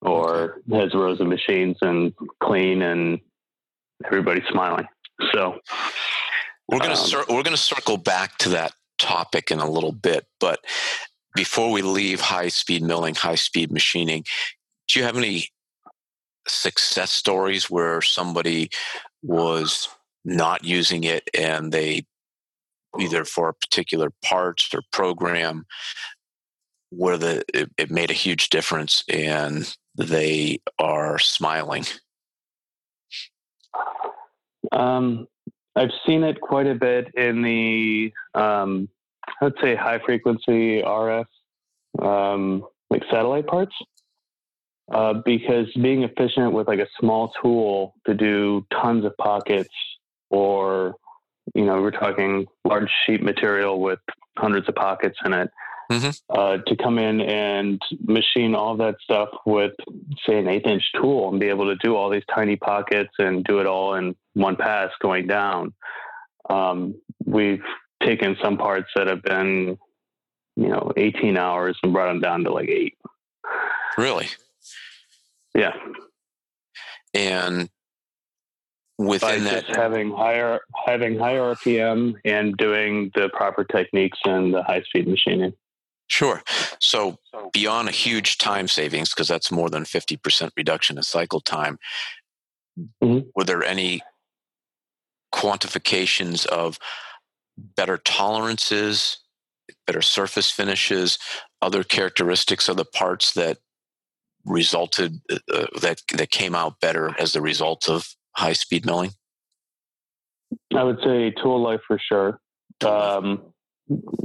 [0.00, 3.20] or has rows of machines and clean and
[4.05, 4.87] everybody's smiling.
[5.33, 5.59] So
[6.68, 10.26] we're gonna um, cir- we're gonna circle back to that topic in a little bit,
[10.40, 10.61] but
[11.35, 14.24] before we leave high speed milling, high speed machining,
[14.88, 15.48] do you have any
[16.46, 18.70] success stories where somebody
[19.22, 19.88] was
[20.24, 22.05] not using it and they
[23.00, 25.64] either for a particular parts or program
[26.90, 31.85] where the it, it made a huge difference and they are smiling.
[34.70, 35.26] Um,
[35.74, 38.88] I've seen it quite a bit in the, um,
[39.40, 41.24] let's say, high frequency RF,
[42.00, 43.74] um, like satellite parts,
[44.92, 49.74] uh, because being efficient with like a small tool to do tons of pockets,
[50.31, 50.96] or
[51.55, 53.98] you know, we're talking large sheet material with
[54.37, 55.50] hundreds of pockets in it.
[55.90, 56.11] Mm-hmm.
[56.31, 59.72] Uh, to come in and machine all that stuff with,
[60.26, 63.44] say, an eighth inch tool and be able to do all these tiny pockets and
[63.44, 65.74] do it all in one pass going down.
[66.48, 66.94] Um,
[67.26, 67.64] we've
[68.02, 69.76] taken some parts that have been,
[70.57, 72.96] you know, 18 hours and brought them down to like eight.
[73.98, 74.28] Really?
[75.54, 75.72] Yeah.
[77.14, 77.68] And
[78.98, 84.62] within By that having higher having higher RPM and doing the proper techniques and the
[84.62, 85.52] high speed machining.
[86.08, 86.42] Sure.
[86.78, 87.18] So
[87.52, 91.78] beyond a huge time savings, because that's more than 50% reduction in cycle time,
[93.02, 93.28] mm-hmm.
[93.34, 94.02] were there any
[95.34, 96.78] quantifications of
[97.56, 99.18] better tolerances,
[99.86, 101.18] better surface finishes,
[101.62, 103.58] other characteristics of the parts that
[104.44, 109.12] resulted uh, uh that that came out better as the result of high speed milling?
[110.74, 112.40] I would say tool life for sure.
[112.85, 113.42] Um,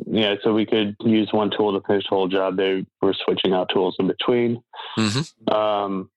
[0.10, 2.58] yeah, so we could use one tool to finish the whole job.
[2.58, 4.64] They were switching out tools in between.
[4.98, 5.54] Mm-hmm.
[5.54, 6.10] Um,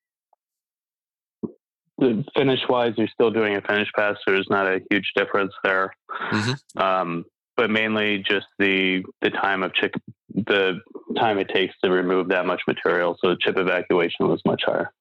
[2.34, 4.16] finish wise, you're still doing a finish pass.
[4.24, 5.94] So there's not a huge difference there.
[6.32, 6.78] Mm-hmm.
[6.80, 7.24] Um,
[7.56, 9.92] but mainly just the the time of chip,
[10.34, 10.80] the
[11.16, 13.16] time it takes to remove that much material.
[13.20, 14.92] So the chip evacuation was much higher.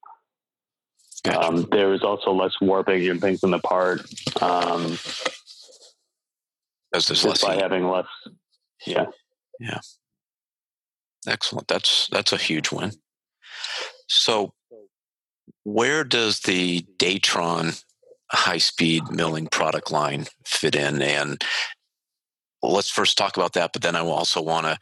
[1.23, 1.47] Gotcha.
[1.47, 4.01] Um, there was also less warping and things in the part.
[4.41, 4.97] Um,
[6.93, 7.61] As there's less by heat.
[7.61, 8.07] having less
[8.85, 9.05] yeah.
[9.59, 9.79] Yeah.
[11.27, 11.67] Excellent.
[11.67, 12.93] That's that's a huge win.
[14.07, 14.53] So
[15.63, 17.83] where does the Datron
[18.31, 21.01] high speed milling product line fit in?
[21.01, 21.43] And
[22.63, 24.77] let's first talk about that, but then I will also want to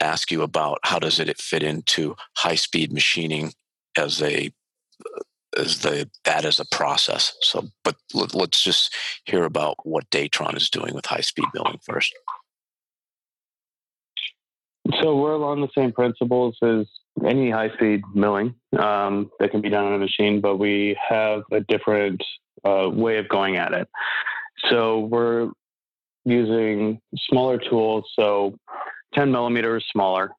[0.00, 3.52] ask you about how does it fit into high speed machining
[3.96, 4.50] as a
[5.56, 7.34] as the that as a process.
[7.40, 11.78] So, but let, us just hear about what Datron is doing with high speed milling
[11.84, 12.12] first.
[15.00, 16.86] So we're along the same principles as
[17.24, 21.42] any high speed milling um, that can be done on a machine, but we have
[21.52, 22.22] a different
[22.64, 23.88] uh, way of going at it.
[24.68, 25.50] So we're
[26.24, 28.58] using smaller tools, so
[29.14, 30.30] 10 millimeters smaller,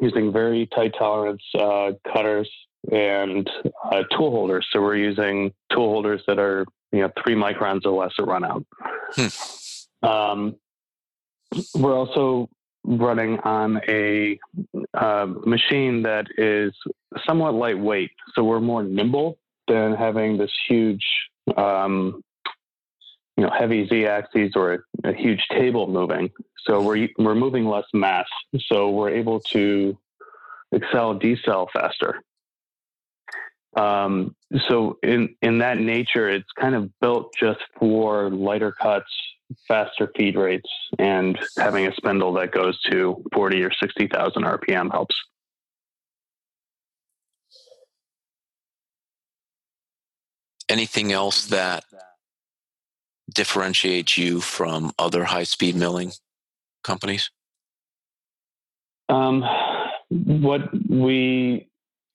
[0.00, 2.50] using very tight tolerance uh, cutters
[2.92, 3.48] and
[3.90, 4.66] uh, tool holders.
[4.72, 8.44] So we're using tool holders that are you know three microns or less of run
[8.44, 8.64] out.
[9.14, 10.06] Hmm.
[10.06, 10.56] Um,
[11.74, 12.48] we're also
[12.84, 14.38] running on a
[14.94, 16.72] uh, machine that is
[17.26, 21.04] somewhat lightweight, so we're more nimble than having this huge,
[21.56, 22.22] um,
[23.38, 24.72] you know, heavy z axes or
[25.04, 26.28] a, a, huge table moving.
[26.64, 28.26] So we're we're moving less mass,
[28.66, 29.96] so we're able to
[30.74, 32.20] accel decel faster.
[33.76, 34.34] Um,
[34.66, 39.06] so in in that nature, it's kind of built just for lighter cuts,
[39.68, 40.68] faster feed rates,
[40.98, 45.14] and having a spindle that goes to forty or sixty thousand RPM helps.
[50.68, 51.84] Anything else that
[53.34, 56.12] differentiates you from other high speed milling
[56.82, 57.30] companies?
[59.08, 59.44] Um,
[60.10, 61.68] what we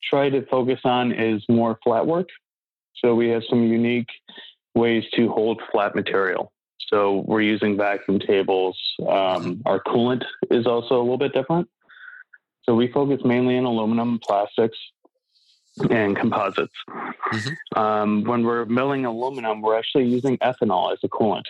[0.04, 2.30] try to focus on is more flat work.
[2.96, 4.10] So we have some unique
[4.76, 6.52] ways to hold flat material.
[6.88, 8.80] So we're using vacuum tables.
[9.08, 11.68] Um, our coolant is also a little bit different.
[12.64, 14.78] So we focus mainly on aluminum, plastics,
[15.90, 16.74] and composites.
[16.88, 17.80] Mm-hmm.
[17.80, 21.46] Um, when we're milling aluminum, we're actually using ethanol as a coolant.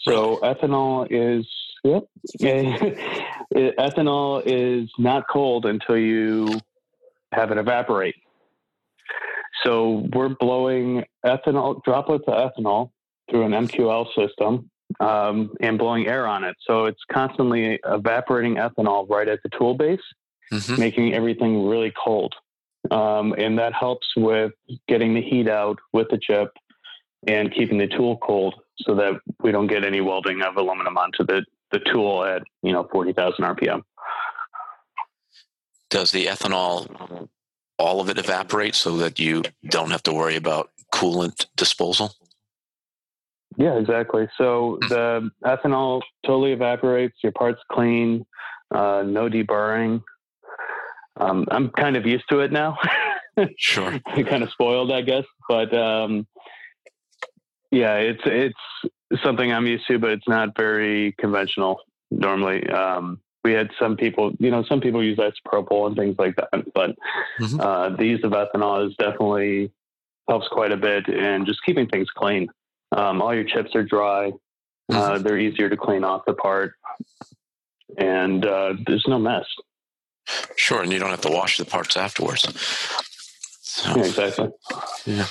[0.00, 1.46] So ethanol is
[1.84, 2.04] yep,
[2.40, 6.60] ethanol is not cold until you
[7.32, 8.16] have it evaporate.
[9.64, 12.90] So we're blowing ethanol droplets of ethanol
[13.30, 16.56] through an MQL system um, and blowing air on it.
[16.66, 20.00] So it's constantly evaporating ethanol right at the tool base,
[20.52, 20.80] mm-hmm.
[20.80, 22.34] making everything really cold.
[22.90, 24.52] Um, and that helps with
[24.88, 26.50] getting the heat out with the chip
[27.26, 31.24] and keeping the tool cold so that we don't get any welding of aluminum onto
[31.24, 33.82] the, the tool at, you know, 40,000 RPM.
[35.90, 37.28] Does the ethanol,
[37.78, 42.12] all of it evaporate so that you don't have to worry about coolant disposal?
[43.56, 44.28] Yeah, exactly.
[44.38, 44.88] So hmm.
[44.88, 48.24] the ethanol totally evaporates, your parts clean,
[48.74, 50.02] uh, no deburring.
[51.16, 52.78] Um, I'm kind of used to it now.
[53.56, 53.98] sure.
[54.26, 55.24] kind of spoiled, I guess.
[55.48, 56.26] But um,
[57.70, 62.68] yeah, it's it's something I'm used to, but it's not very conventional normally.
[62.68, 66.72] Um, we had some people, you know, some people use isopropyl and things like that,
[66.74, 66.94] but
[67.40, 67.60] mm-hmm.
[67.60, 69.72] uh, the use of ethanol is definitely
[70.28, 72.48] helps quite a bit and just keeping things clean.
[72.92, 74.96] Um, all your chips are dry; uh, mm-hmm.
[74.96, 76.74] uh, they're easier to clean off the part,
[77.98, 79.46] and uh, there's no mess.
[80.56, 82.42] Sure, and you don't have to wash the parts afterwards.
[83.60, 84.48] So, yeah, exactly.
[85.06, 85.26] Yeah.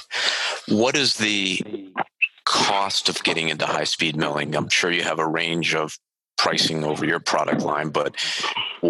[0.67, 1.61] What is the
[2.45, 4.55] cost of getting into high speed milling?
[4.55, 5.97] I'm sure you have a range of
[6.37, 8.15] pricing over your product line, but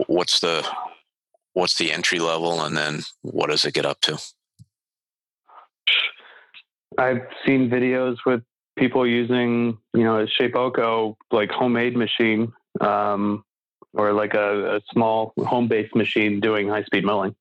[0.08, 0.66] what's the
[1.54, 4.18] what's the entry level, and then what does it get up to?
[6.98, 8.42] I've seen videos with
[8.78, 13.44] people using, you know, a Shapeoko like homemade machine, um,
[13.94, 17.36] or like a, a small home-based machine doing high-speed milling.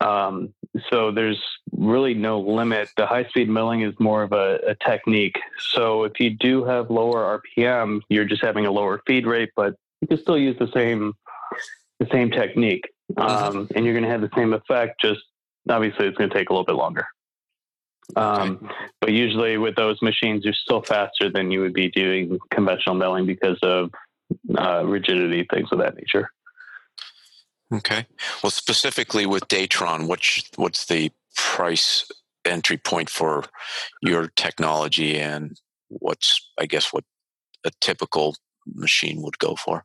[0.00, 0.52] Um,
[0.90, 1.42] so there's
[1.72, 2.90] really no limit.
[2.96, 5.38] The high speed milling is more of a, a, technique.
[5.70, 9.74] So if you do have lower RPM, you're just having a lower feed rate, but
[10.02, 11.14] you can still use the same
[11.98, 12.84] the same technique,
[13.14, 13.56] mm-hmm.
[13.56, 15.00] um, and you're going to have the same effect.
[15.00, 15.20] Just
[15.70, 17.06] obviously, it's going to take a little bit longer.
[18.14, 18.74] Um, okay.
[19.00, 23.24] But usually, with those machines, you're still faster than you would be doing conventional milling
[23.24, 23.90] because of
[24.58, 26.30] uh, rigidity, things of that nature.
[27.72, 28.06] Okay.
[28.42, 32.08] Well, specifically with Datron, what's what's the price
[32.44, 33.44] entry point for
[34.02, 35.58] your technology, and
[35.88, 37.04] what's I guess what
[37.64, 39.84] a typical machine would go for?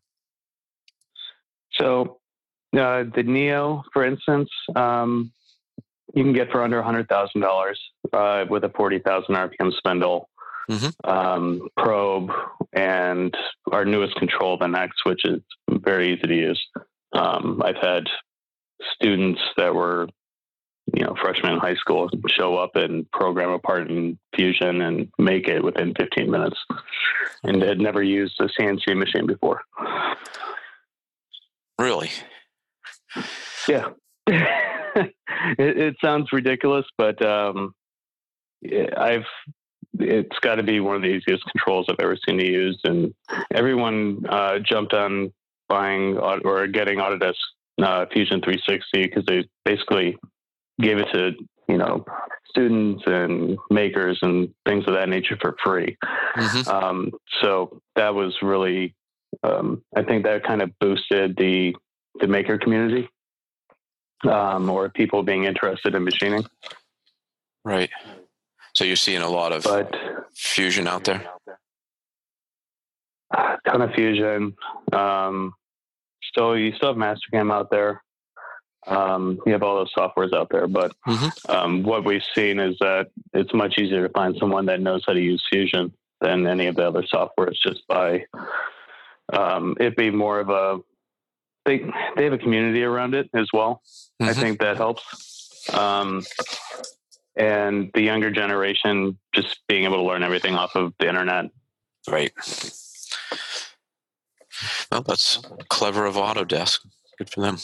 [1.74, 2.20] So,
[2.78, 5.32] uh, the Neo, for instance, um,
[6.14, 7.80] you can get for under hundred thousand uh, dollars
[8.50, 10.30] with a forty thousand RPM spindle.
[10.70, 11.10] Mm-hmm.
[11.10, 12.30] Um, probe
[12.74, 13.36] and
[13.72, 16.68] our newest control, the Next, which is very easy to use.
[17.14, 18.06] Um, I've had
[18.96, 20.08] students that were,
[20.96, 25.10] you know, freshmen in high school show up and program a part in Fusion and
[25.18, 26.58] make it within 15 minutes
[27.44, 29.62] and had never used a CNC machine before.
[31.80, 32.12] Really?
[33.68, 33.90] Yeah.
[34.28, 35.14] it,
[35.58, 37.74] it, sounds ridiculous, but um,
[38.98, 39.26] I've
[40.00, 43.14] it's got to be one of the easiest controls I've ever seen to use, and
[43.54, 45.34] everyone uh, jumped on
[45.68, 47.36] buying or getting Autodesk
[47.82, 50.18] uh, Fusion 360 because they basically
[50.80, 51.32] gave it to
[51.68, 52.06] you know
[52.50, 55.98] students and makers and things of that nature for free.
[56.36, 56.70] Mm-hmm.
[56.70, 57.12] Um,
[57.42, 58.94] so that was really,
[59.44, 61.76] um, I think that kind of boosted the
[62.20, 63.10] the maker community
[64.30, 66.46] um, or people being interested in machining.
[67.64, 67.90] Right.
[68.74, 69.94] So you're seeing a lot of but,
[70.34, 71.26] fusion out there.
[73.34, 74.56] A ton of fusion.
[74.92, 75.54] Um,
[76.24, 78.04] still, you still have Mastercam out there.
[78.88, 81.52] Um, you have all those softwares out there, but mm-hmm.
[81.52, 85.14] um, what we've seen is that it's much easier to find someone that knows how
[85.14, 88.26] to use Fusion than any of the other softwares, just by
[89.34, 90.80] um, it being more of a
[91.66, 93.82] they they have a community around it as well.
[94.22, 94.30] Mm-hmm.
[94.30, 95.70] I think that helps.
[95.74, 96.24] Um,
[97.36, 101.46] and the younger generation just being able to learn everything off of the internet.
[102.10, 102.32] Right.
[104.92, 106.80] Well, that's clever of Autodesk.
[107.18, 107.58] Good for them.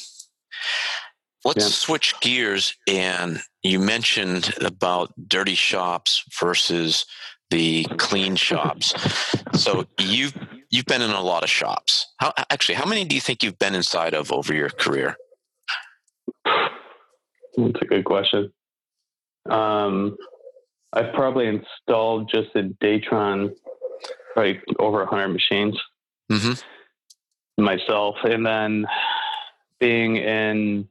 [1.45, 1.72] Let's yeah.
[1.72, 2.76] switch gears.
[2.88, 7.05] And you mentioned about dirty shops versus
[7.49, 8.93] the clean shops.
[9.53, 10.36] so you've
[10.70, 12.07] you've been in a lot of shops.
[12.18, 15.15] How actually, how many do you think you've been inside of over your career?
[16.45, 18.51] That's a good question.
[19.50, 20.18] Um,
[20.93, 23.54] I've probably installed just a Datron
[24.36, 25.78] like over 100 machines
[26.32, 27.64] mm-hmm.
[27.64, 28.16] myself.
[28.24, 28.86] And then
[29.80, 30.88] being in,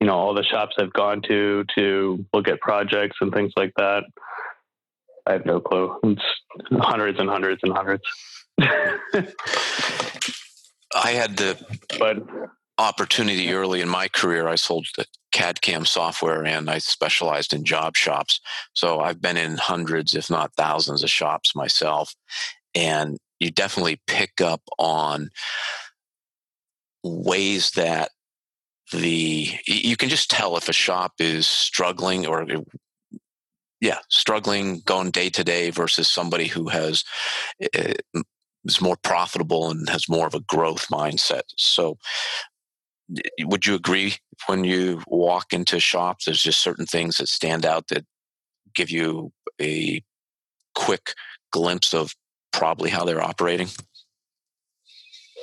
[0.00, 3.72] you know, all the shops I've gone to to look at projects and things like
[3.76, 4.04] that,
[5.26, 5.98] I have no clue.
[6.04, 6.22] It's
[6.72, 8.02] hundreds and hundreds and hundreds.
[10.94, 11.56] I had to.
[11.98, 12.16] but
[12.78, 14.48] opportunity early in my career.
[14.48, 14.86] I sold
[15.32, 18.40] CAD CAM software and I specialized in job shops.
[18.74, 22.14] So I've been in hundreds, if not thousands, of shops myself.
[22.74, 25.30] And you definitely pick up on
[27.02, 28.10] ways that
[28.92, 32.46] the you can just tell if a shop is struggling or
[33.80, 37.04] yeah struggling going day to day versus somebody who has
[37.74, 37.94] eh,
[38.64, 41.98] is more profitable and has more of a growth mindset so
[43.40, 47.88] would you agree when you walk into shops there's just certain things that stand out
[47.88, 48.04] that
[48.74, 50.02] give you a
[50.74, 51.14] quick
[51.52, 52.14] glimpse of
[52.52, 53.68] probably how they're operating?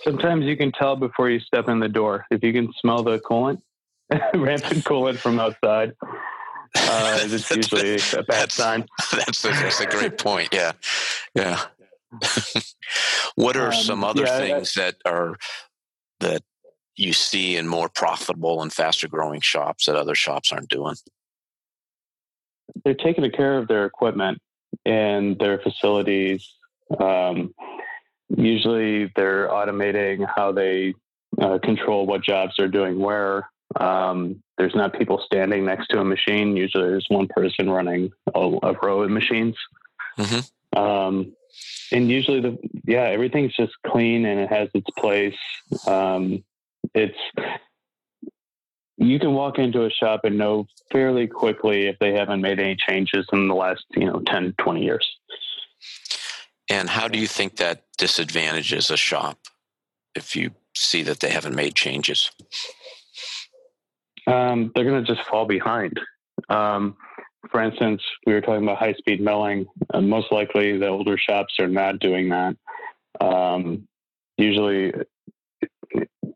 [0.03, 2.25] Sometimes you can tell before you step in the door.
[2.29, 3.61] If you can smell the coolant
[4.33, 5.93] rampant coolant from outside
[6.75, 8.85] uh, it's usually a bad sign.
[9.11, 10.71] that's a, that's a great point yeah.
[11.35, 11.61] Yeah.
[13.35, 15.37] What are um, some other yeah, things that are
[16.19, 16.43] that
[16.95, 20.95] you see in more profitable and faster growing shops that other shops aren't doing?
[22.83, 24.39] They're taking care of their equipment
[24.85, 26.47] and their facilities.
[26.99, 27.53] Um,
[28.35, 30.93] usually, they're automating how they
[31.41, 33.49] uh, control what jobs they're doing where.
[33.79, 36.55] Um, there's not people standing next to a machine.
[36.55, 39.55] Usually, there's one person running a, a row of machines.
[40.19, 40.79] Mm-hmm.
[40.79, 41.33] Um,
[41.91, 45.37] and usually, the yeah, everything's just clean and it has its place.
[45.87, 46.43] Um,
[46.93, 47.17] it's
[48.97, 52.75] you can walk into a shop and know fairly quickly if they haven't made any
[52.75, 55.07] changes in the last you know 10 20 years.
[56.69, 59.37] And how do you think that disadvantages a shop
[60.15, 62.31] if you see that they haven't made changes?
[64.25, 65.99] Um, they're going to just fall behind.
[66.49, 66.95] Um,
[67.51, 71.55] for instance we were talking about high speed milling uh, most likely the older shops
[71.59, 72.55] are not doing that.
[73.19, 73.87] Um,
[74.37, 74.93] usually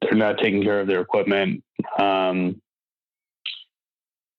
[0.02, 1.64] they're not taking care of their equipment.
[1.98, 2.62] Um,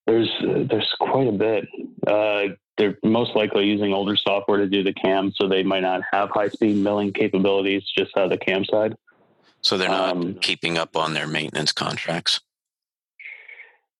[0.06, 1.68] there's there's quite a bit.
[2.06, 6.00] Uh, they're most likely using older software to do the cam, so they might not
[6.12, 8.94] have high speed milling capabilities just out of the cam side.
[9.60, 12.40] So they're not um, keeping up on their maintenance contracts.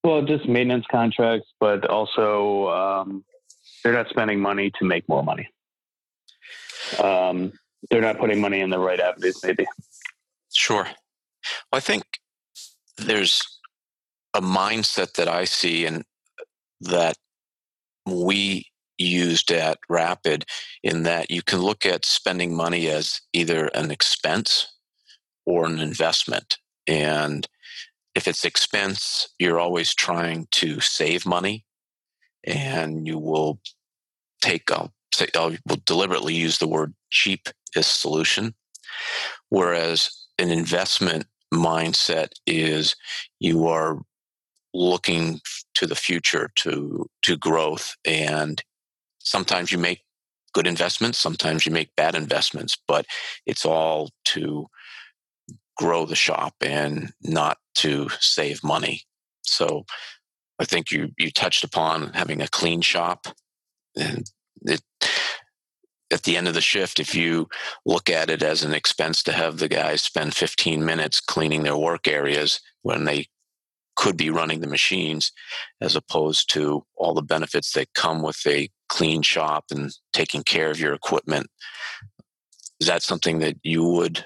[0.05, 3.25] Well, just maintenance contracts, but also um,
[3.83, 5.49] they're not spending money to make more money.
[7.03, 7.53] Um,
[7.91, 9.67] they're not putting money in the right avenues, maybe.
[10.53, 10.87] Sure.
[11.73, 12.05] I think
[12.97, 13.41] there's
[14.35, 16.05] a mindset that I see and
[16.81, 17.17] that
[18.07, 18.67] we
[18.99, 20.45] used at Rapid
[20.83, 24.67] in that you can look at spending money as either an expense
[25.47, 26.59] or an investment.
[26.87, 27.47] And
[28.15, 31.65] if it's expense, you're always trying to save money
[32.45, 33.61] and you will
[34.41, 38.55] take, I'll, say, uh, I will deliberately use the word cheap as solution.
[39.49, 42.95] Whereas an investment mindset is
[43.41, 44.01] you are
[44.75, 45.41] looking
[45.75, 48.63] to the future to to growth and
[49.19, 50.03] sometimes you make
[50.53, 53.07] good investments sometimes you make bad investments but
[53.47, 54.67] it's all to
[55.79, 59.03] grow the shop and not to save money.
[59.43, 59.85] So
[60.61, 63.29] i think you you touched upon having a clean shop
[63.97, 64.31] and
[64.63, 64.83] it
[66.11, 67.49] at the end of the shift, if you
[67.85, 71.77] look at it as an expense to have the guys spend 15 minutes cleaning their
[71.77, 73.27] work areas when they
[73.97, 75.33] could be running the machines
[75.81, 80.71] as opposed to all the benefits that come with a clean shop and taking care
[80.71, 81.49] of your equipment.
[82.81, 84.25] Is that something that you would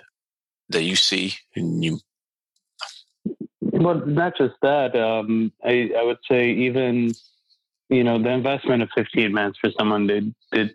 [0.68, 1.98] that you see and you?
[3.60, 7.12] Well not just that um, I, I would say even
[7.88, 10.70] you know the investment of 15 minutes for someone to, to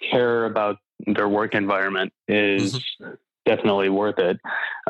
[0.00, 3.12] care about their work environment is mm-hmm.
[3.46, 4.38] definitely worth it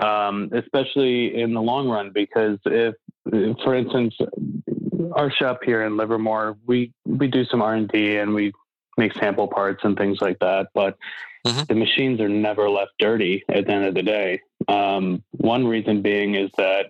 [0.00, 2.94] um, especially in the long run because if
[3.62, 4.14] for instance
[5.12, 8.52] our shop here in livermore we we do some r&d and we
[8.96, 10.96] make sample parts and things like that but
[11.46, 11.62] mm-hmm.
[11.68, 16.02] the machines are never left dirty at the end of the day um, one reason
[16.02, 16.86] being is that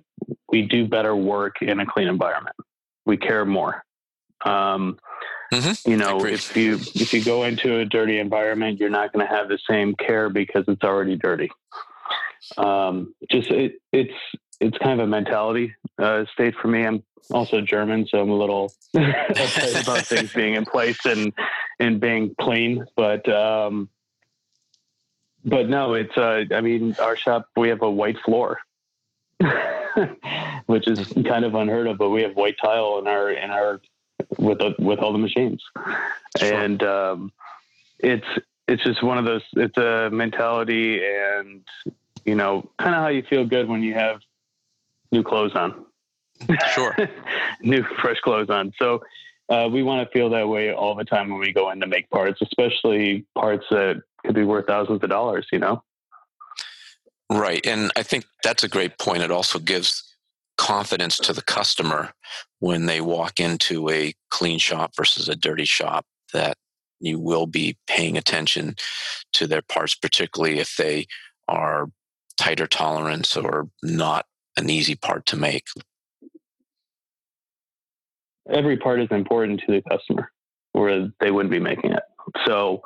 [0.50, 2.56] we do better work in a clean environment
[3.04, 3.84] we care more
[4.44, 4.98] um,
[5.52, 5.90] mm-hmm.
[5.90, 9.32] You know, if you if you go into a dirty environment, you're not going to
[9.32, 11.50] have the same care because it's already dirty.
[12.56, 14.14] Um, just it, it's
[14.60, 16.84] it's kind of a mentality uh, state for me.
[16.84, 21.32] I'm also German, so I'm a little upset about things being in place and
[21.78, 22.84] and being clean.
[22.96, 23.88] But um,
[25.44, 28.58] but no, it's uh, I mean, our shop we have a white floor.
[30.66, 33.80] which is kind of unheard of, but we have white tile in our in our
[34.36, 35.62] with the, with all the machines,
[36.38, 36.54] sure.
[36.54, 37.32] and um,
[37.98, 38.26] it's
[38.66, 39.42] it's just one of those.
[39.54, 41.62] It's a mentality, and
[42.24, 44.20] you know, kind of how you feel good when you have
[45.10, 45.86] new clothes on.
[46.74, 46.96] Sure,
[47.62, 48.72] new fresh clothes on.
[48.78, 49.02] So
[49.48, 51.86] uh, we want to feel that way all the time when we go in to
[51.86, 55.46] make parts, especially parts that could be worth thousands of dollars.
[55.50, 55.82] You know.
[57.30, 59.22] Right, and I think that's a great point.
[59.22, 60.07] It also gives
[60.58, 62.10] confidence to the customer
[62.58, 66.04] when they walk into a clean shop versus a dirty shop
[66.34, 66.58] that
[67.00, 68.74] you will be paying attention
[69.32, 71.06] to their parts, particularly if they
[71.46, 71.88] are
[72.36, 75.64] tighter tolerance or not an easy part to make.
[78.50, 80.32] Every part is important to the customer,
[80.74, 82.02] or they wouldn't be making it.
[82.46, 82.82] So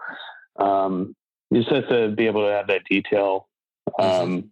[0.59, 1.15] um,
[1.51, 3.49] you just have to be able to have that detail
[3.89, 4.23] mm-hmm.
[4.23, 4.51] um,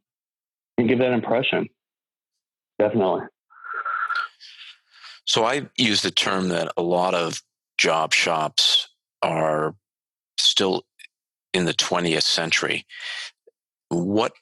[0.78, 1.68] and give that impression
[2.80, 3.22] definitely.
[5.26, 7.40] So I use the term that a lot of
[7.78, 8.88] job shops
[9.22, 9.74] are
[10.38, 10.82] still
[11.52, 12.84] in the 20th century.
[13.90, 14.32] What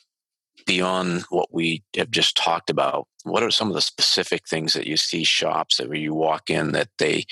[0.67, 4.87] beyond what we have just talked about, what are some of the specific things that
[4.87, 7.25] you see shops that you walk in that they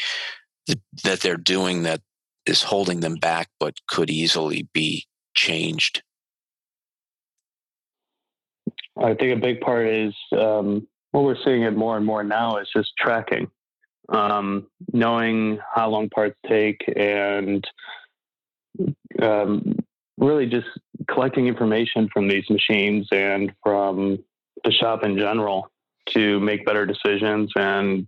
[1.05, 2.01] that they're doing that
[2.47, 5.05] is holding them back but could easily be
[5.35, 6.03] changed?
[8.99, 10.87] I think a big part is um,
[11.17, 13.51] what we're seeing it more and more now is just tracking,
[14.11, 17.67] um, knowing how long parts take, and
[19.23, 19.79] um,
[20.19, 20.67] really just
[21.11, 24.23] collecting information from these machines and from
[24.62, 25.71] the shop in general
[26.11, 28.07] to make better decisions and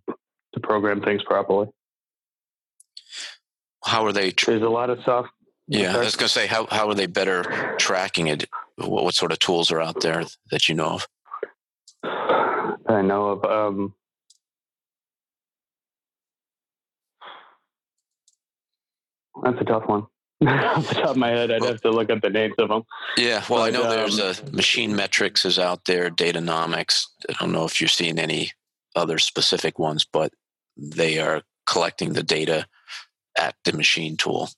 [0.52, 1.66] to program things properly.
[3.86, 4.32] How are they?
[4.32, 5.24] Tra- There's a lot of stuff.
[5.66, 8.50] Yeah, I was going to say, how how are they better tracking it?
[8.76, 11.06] What, what sort of tools are out there that you know of?
[12.88, 13.44] I know of.
[13.44, 13.94] Um,
[19.42, 20.06] that's a tough one.
[20.46, 22.84] Off the top of my head, I'd have to look up the names of them.
[23.16, 27.04] Yeah, well, but, I know um, there's a MachineMetrics is out there, Datanomix.
[27.28, 28.52] I don't know if you're seeing any
[28.94, 30.32] other specific ones, but
[30.76, 32.66] they are collecting the data
[33.36, 34.48] at the machine tool.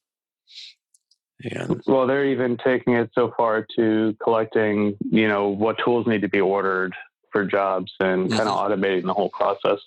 [1.43, 6.21] And well, they're even taking it so far to collecting, you know, what tools need
[6.21, 6.95] to be ordered
[7.33, 8.37] for jobs and mm-hmm.
[8.37, 9.79] kind of automating the whole process.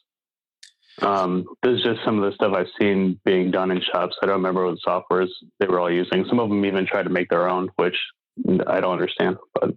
[1.01, 4.15] Um, this is just some of the stuff I've seen being done in shops.
[4.21, 5.29] I don't remember what softwares
[5.59, 6.25] they were all using.
[6.25, 7.95] Some of them even tried to make their own, which
[8.67, 9.37] I don't understand.
[9.53, 9.71] But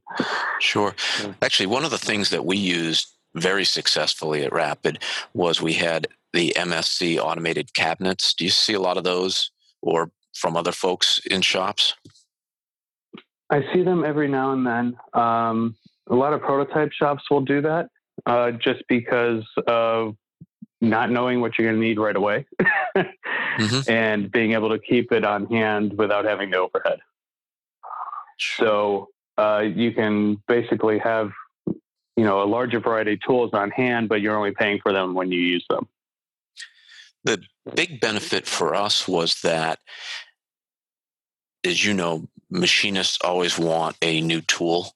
[0.61, 0.95] sure,
[1.43, 5.03] actually, one of the things that we used very successfully at Rapid
[5.35, 8.35] was we had the MSC automated cabinets.
[8.35, 9.51] Do you see a lot of those,
[9.81, 11.95] or from other folks in shops?
[13.51, 14.97] I see them every now and then.
[15.15, 15.77] Um,
[16.09, 17.89] a lot of prototype shops will do that
[18.27, 20.17] uh, just because of
[20.81, 22.47] not knowing what you're going to need right away
[22.97, 23.91] mm-hmm.
[23.91, 26.99] and being able to keep it on hand without having the overhead.
[28.59, 31.31] So uh, you can basically have
[32.17, 35.15] you know a larger variety of tools on hand, but you're only paying for them
[35.15, 35.89] when you use them.
[37.25, 37.43] The
[37.75, 39.79] big benefit for us was that,
[41.65, 44.93] as you know, machinists always want a new tool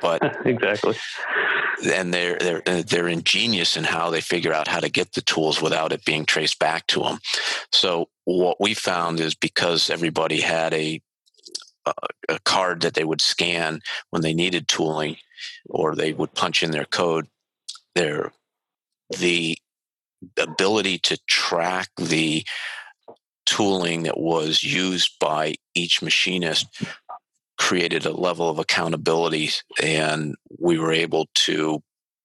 [0.00, 0.94] but exactly.
[1.92, 5.22] and they're they're uh, they're ingenious in how they figure out how to get the
[5.22, 7.18] tools without it being traced back to them
[7.72, 11.00] so what we found is because everybody had a
[12.28, 15.16] a card that they would scan when they needed tooling
[15.68, 17.26] or they would punch in their code
[17.94, 18.32] their
[19.18, 19.56] the
[20.38, 22.44] ability to track the
[23.46, 26.66] tooling that was used by each machinist
[27.64, 29.48] created a level of accountability
[29.82, 31.82] and we were able to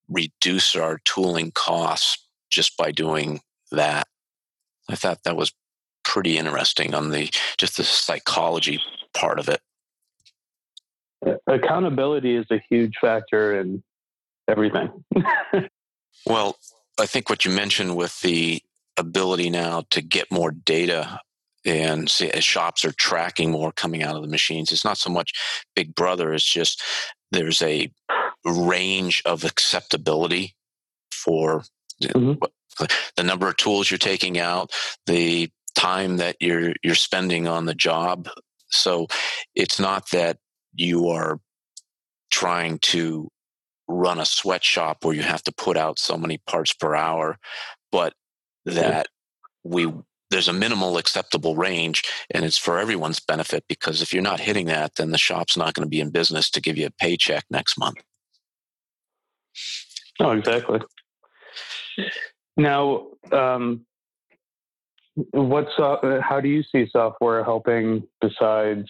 [0.10, 3.40] reduce our tooling costs just by doing
[3.72, 4.06] that.
[4.90, 5.54] I thought that was
[6.04, 8.84] pretty interesting on the just the psychology
[9.14, 9.62] part of it.
[11.48, 13.82] Accountability is a huge factor in
[14.50, 14.92] everything.
[16.26, 16.58] Well
[17.00, 18.62] i think what you mentioned with the
[18.98, 21.22] ability now to get more data
[21.66, 25.10] and see, as shops are tracking more coming out of the machines it's not so
[25.10, 25.34] much
[25.76, 26.82] big brother it's just
[27.32, 27.91] there's a
[28.45, 30.55] range of acceptability
[31.12, 31.64] for
[32.01, 32.86] mm-hmm.
[33.16, 34.72] the number of tools you're taking out
[35.05, 38.30] the time that you're you're spending on the job
[38.70, 39.07] so
[39.55, 40.38] it's not that
[40.74, 41.39] you are
[42.32, 43.30] trying to
[43.88, 47.38] run a sweatshop where you have to put out so many parts per hour
[47.91, 48.14] but
[48.66, 49.07] that
[49.64, 49.91] we
[50.30, 54.66] there's a minimal acceptable range and it's for everyone's benefit because if you're not hitting
[54.68, 57.44] that then the shop's not going to be in business to give you a paycheck
[57.50, 57.98] next month.
[60.20, 60.80] Oh exactly.
[62.58, 63.86] Now um,
[65.32, 68.90] what's uh, how do you see software helping besides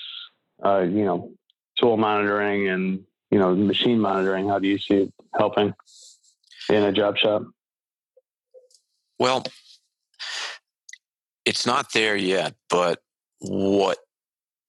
[0.64, 1.32] uh, you know
[1.80, 4.50] tool monitoring and you know machine monitoring?
[4.50, 5.74] How do you see it helping
[6.70, 7.44] in a job shop?
[9.18, 9.44] Well
[11.50, 13.00] it's not there yet, but
[13.40, 13.98] what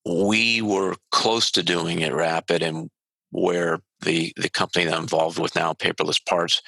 [0.07, 2.89] we were close to doing at Rapid and
[3.33, 6.63] where the, the company that I'm involved with now, Paperless Parts,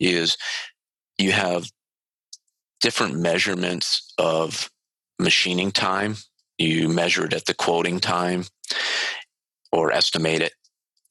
[0.00, 0.36] is
[1.16, 1.70] you have
[2.80, 4.68] different measurements of
[5.20, 6.16] machining time.
[6.58, 8.46] You measure it at the quoting time
[9.70, 10.54] or estimate it.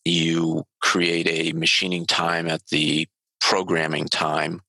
[0.03, 3.07] You create a machining time at the
[3.39, 4.59] programming time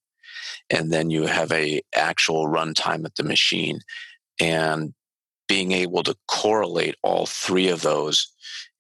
[0.73, 3.81] and then you have a actual runtime at the machine.
[4.41, 4.95] And
[5.49, 8.33] being able to correlate all three of those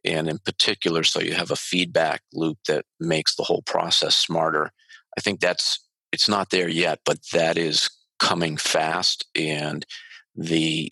[0.05, 4.71] and in particular so you have a feedback loop that makes the whole process smarter
[5.19, 9.85] i think that's it's not there yet but that is coming fast and
[10.35, 10.91] the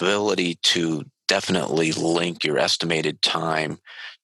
[0.00, 3.78] ability to definitely link your estimated time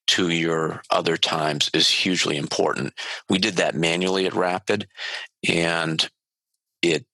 [0.08, 2.92] to your other times is hugely important.
[3.28, 4.88] We did that manually at Rapid,
[5.48, 6.08] and
[6.82, 7.04] it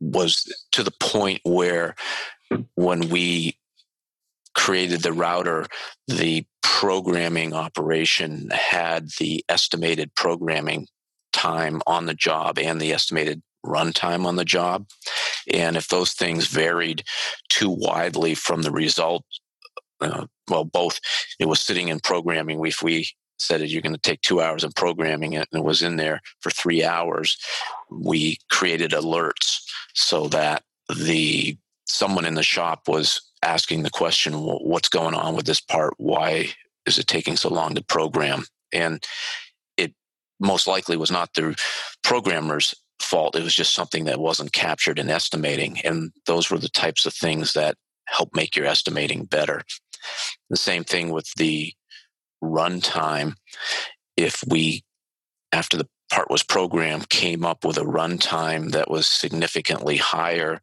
[0.00, 1.94] was to the point where
[2.74, 3.56] when we
[4.54, 5.66] created the router,
[6.06, 10.86] the programming operation had the estimated programming
[11.32, 14.86] time on the job and the estimated runtime on the job.
[15.52, 17.02] And if those things varied
[17.48, 19.24] too widely from the result
[20.00, 21.00] uh, well, both.
[21.38, 22.64] It was sitting in programming.
[22.66, 23.06] If we
[23.38, 26.20] said you're going to take two hours in programming it and it was in there
[26.40, 27.36] for three hours,
[27.90, 29.60] we created alerts
[29.94, 30.62] so that
[30.96, 35.94] the someone in the shop was asking the question, what's going on with this part?
[35.98, 36.48] Why
[36.86, 38.44] is it taking so long to program?
[38.72, 39.04] And
[39.76, 39.92] it
[40.40, 41.54] most likely was not the
[42.02, 43.36] programmer's fault.
[43.36, 45.78] It was just something that wasn't captured in estimating.
[45.84, 47.76] And those were the types of things that
[48.06, 49.62] help make your estimating better.
[50.50, 51.72] The same thing with the
[52.42, 53.34] runtime.
[54.16, 54.84] If we,
[55.52, 60.60] after the part was programmed, came up with a runtime that was significantly higher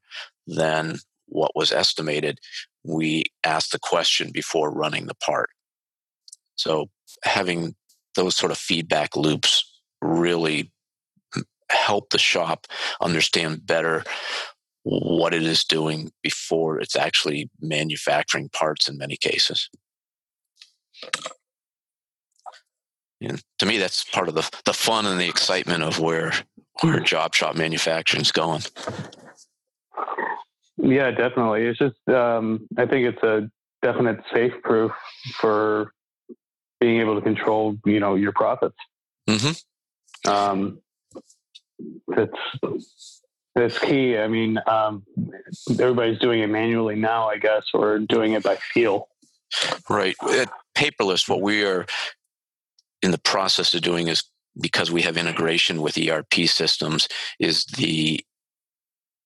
[0.47, 2.39] than what was estimated,
[2.83, 5.49] we asked the question before running the part.
[6.55, 6.89] So
[7.23, 7.75] having
[8.15, 9.63] those sort of feedback loops
[10.01, 10.71] really
[11.35, 12.67] mm, help the shop
[12.99, 14.03] understand better
[14.83, 19.69] what it is doing before it's actually manufacturing parts in many cases.
[23.21, 26.33] And to me, that's part of the, the fun and the excitement of where
[26.81, 28.61] where job shop manufacturing is going.
[30.77, 31.67] Yeah, definitely.
[31.67, 33.49] It's just um, I think it's a
[33.83, 34.91] definite safe proof
[35.35, 35.93] for
[36.79, 38.75] being able to control, you know, your profits.
[39.29, 40.29] Mm-hmm.
[40.29, 40.79] Um,
[42.09, 43.20] it's
[43.55, 44.17] that's key.
[44.17, 45.03] I mean, um,
[45.71, 49.07] everybody's doing it manually now, I guess, or doing it by feel.
[49.89, 50.15] Right.
[50.21, 51.85] At Paperless, what we are
[53.01, 54.23] in the process of doing is
[54.59, 57.07] because we have integration with ERP systems,
[57.39, 58.23] is the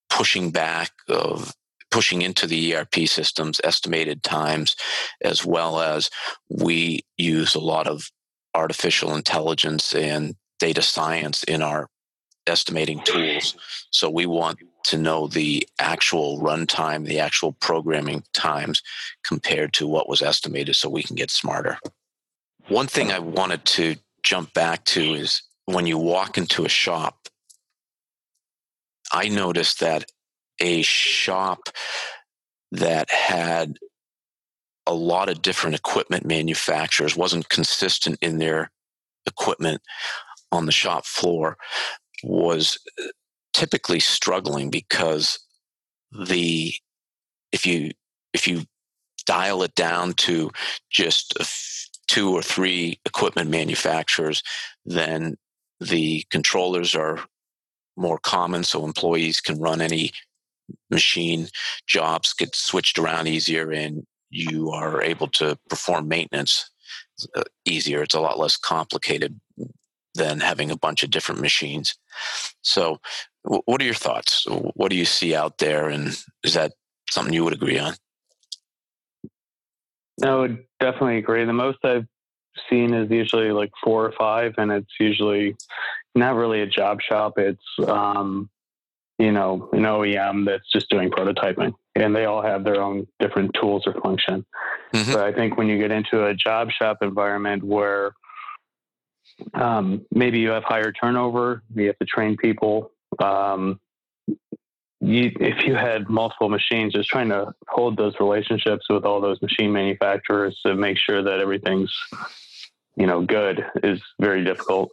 [0.08, 1.52] pushing back of
[1.90, 4.76] pushing into the ERP systems estimated times,
[5.22, 6.10] as well as
[6.48, 8.10] we use a lot of
[8.54, 11.88] artificial intelligence and data science in our
[12.46, 13.56] estimating tools.
[13.90, 18.82] So we want to know the actual runtime, the actual programming times
[19.24, 21.78] compared to what was estimated so we can get smarter.
[22.68, 27.28] One thing I wanted to jump back to is when you walk into a shop,
[29.12, 30.10] I noticed that
[30.60, 31.68] a shop
[32.72, 33.78] that had
[34.86, 38.70] a lot of different equipment manufacturers wasn't consistent in their
[39.26, 39.82] equipment
[40.52, 41.56] on the shop floor
[42.22, 43.06] was uh,
[43.52, 45.38] typically struggling because
[46.28, 46.72] the
[47.52, 47.90] if you
[48.32, 48.64] if you
[49.26, 50.50] dial it down to
[50.90, 51.34] just
[52.06, 54.42] two or three equipment manufacturers
[54.84, 55.36] then
[55.80, 57.18] the controllers are
[57.96, 60.12] more common so employees can run any
[60.90, 61.48] machine.
[61.86, 66.70] Jobs get switched around easier and you are able to perform maintenance
[67.34, 68.02] uh, easier.
[68.02, 69.40] It's a lot less complicated
[70.16, 71.96] than having a bunch of different machines
[72.62, 72.98] so
[73.42, 76.72] what are your thoughts what do you see out there and is that
[77.10, 77.94] something you would agree on
[80.22, 82.06] i would definitely agree the most i've
[82.70, 85.54] seen is usually like four or five and it's usually
[86.16, 87.34] not really a job shop.
[87.36, 88.48] It's, um,
[89.18, 93.52] you know, an OEM that's just doing prototyping and they all have their own different
[93.60, 94.44] tools or function.
[94.92, 95.12] Mm-hmm.
[95.12, 98.12] But I think when you get into a job shop environment where
[99.54, 102.92] um, maybe you have higher turnover, you have to train people.
[103.18, 103.80] Um,
[105.00, 109.40] you, if you had multiple machines, just trying to hold those relationships with all those
[109.42, 111.94] machine manufacturers to make sure that everything's,
[112.96, 114.90] you know, good is very difficult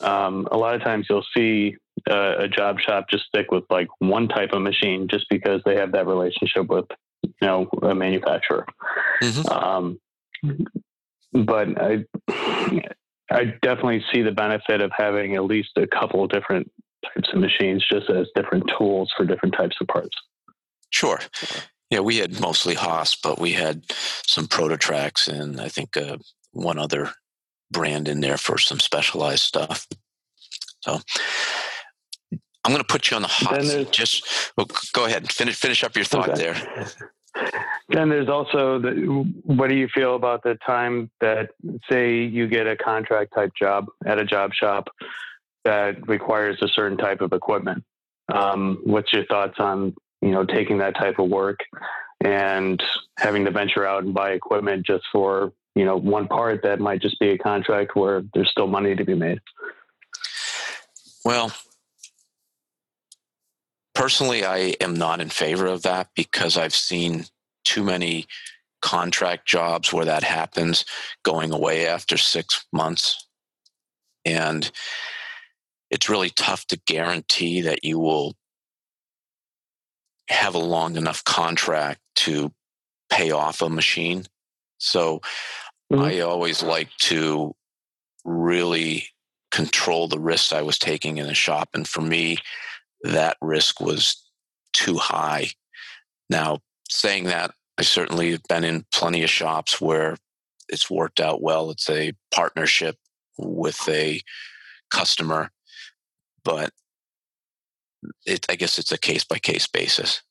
[0.00, 1.76] um, a lot of times you'll see
[2.08, 5.76] a, a, job shop just stick with like one type of machine just because they
[5.76, 6.86] have that relationship with
[7.22, 8.66] you know a manufacturer.
[9.22, 9.48] Mm-hmm.
[9.52, 10.00] Um,
[11.32, 12.04] but I
[13.30, 16.70] I definitely see the benefit of having at least a couple of different
[17.04, 20.16] types of machines just as different tools for different types of parts.
[20.90, 21.20] Sure.
[21.90, 23.84] Yeah, we had mostly Haas, but we had
[24.26, 26.18] some ProtoTRAKs and I think uh,
[26.52, 27.10] one other
[27.70, 29.86] brand in there for some specialized stuff.
[30.80, 31.00] So
[32.64, 33.92] I'm going to put you on the hot.
[33.92, 36.42] Just well, go ahead and finish finish up your thought okay.
[36.42, 36.86] there.
[37.88, 38.90] Then there's also the,
[39.44, 41.50] what do you feel about the time that
[41.90, 44.88] say you get a contract type job at a job shop
[45.64, 47.84] that requires a certain type of equipment?
[48.32, 51.60] Um, what's your thoughts on you know taking that type of work
[52.22, 52.82] and
[53.18, 57.00] having to venture out and buy equipment just for you know one part that might
[57.00, 59.40] just be a contract where there's still money to be made
[61.24, 61.52] well
[63.94, 67.24] personally i am not in favor of that because i've seen
[67.64, 68.26] too many
[68.82, 70.84] contract jobs where that happens
[71.22, 73.26] going away after six months
[74.24, 74.70] and
[75.90, 78.34] it's really tough to guarantee that you will
[80.28, 82.52] have a long enough contract to
[83.10, 84.24] pay off a machine
[84.78, 85.20] so
[85.92, 86.02] mm-hmm.
[86.02, 87.54] I always like to
[88.24, 89.08] really
[89.50, 91.70] control the risks I was taking in the shop.
[91.74, 92.38] And for me,
[93.02, 94.22] that risk was
[94.72, 95.48] too high.
[96.28, 100.16] Now, saying that, I certainly have been in plenty of shops where
[100.68, 101.70] it's worked out well.
[101.70, 102.96] It's a partnership
[103.38, 104.20] with a
[104.90, 105.50] customer,
[106.44, 106.70] but
[108.26, 110.22] it, I guess it's a case by case basis.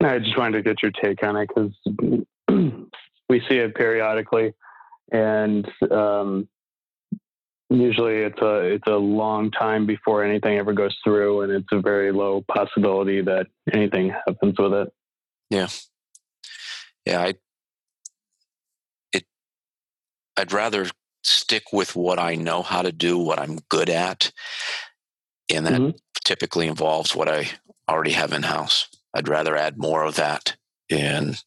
[0.00, 1.72] I just wanted to get your take on it because
[3.28, 4.54] we see it periodically,
[5.10, 6.48] and um,
[7.70, 11.80] usually it's a it's a long time before anything ever goes through, and it's a
[11.80, 14.88] very low possibility that anything happens with it.
[15.50, 15.68] Yeah,
[17.04, 17.20] yeah.
[17.20, 17.34] I
[19.12, 19.24] it
[20.36, 20.86] I'd rather
[21.22, 24.32] stick with what I know how to do, what I'm good at,
[25.52, 25.96] and that mm-hmm.
[26.24, 27.50] typically involves what I
[27.88, 28.88] already have in house.
[29.14, 30.56] I'd rather add more of that
[30.90, 31.42] and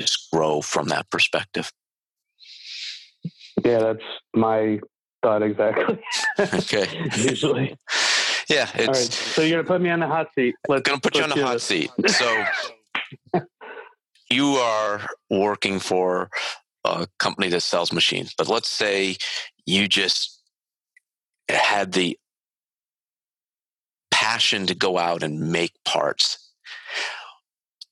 [0.00, 1.72] just grow from that perspective.
[3.64, 4.04] Yeah, that's
[4.34, 4.80] my
[5.22, 5.98] thought exactly.
[6.38, 6.86] okay.
[7.16, 7.76] Usually.
[8.48, 8.68] Yeah.
[8.74, 8.96] It's, All right.
[8.96, 10.54] So you're gonna put me on the hot seat.
[10.68, 11.64] Let's gonna put you on the hot this.
[11.64, 11.90] seat.
[12.08, 12.44] So
[14.30, 15.00] you are
[15.30, 16.28] working for
[16.84, 19.16] a company that sells machines, but let's say
[19.64, 20.42] you just
[21.48, 22.18] had the
[24.10, 26.52] passion to go out and make parts.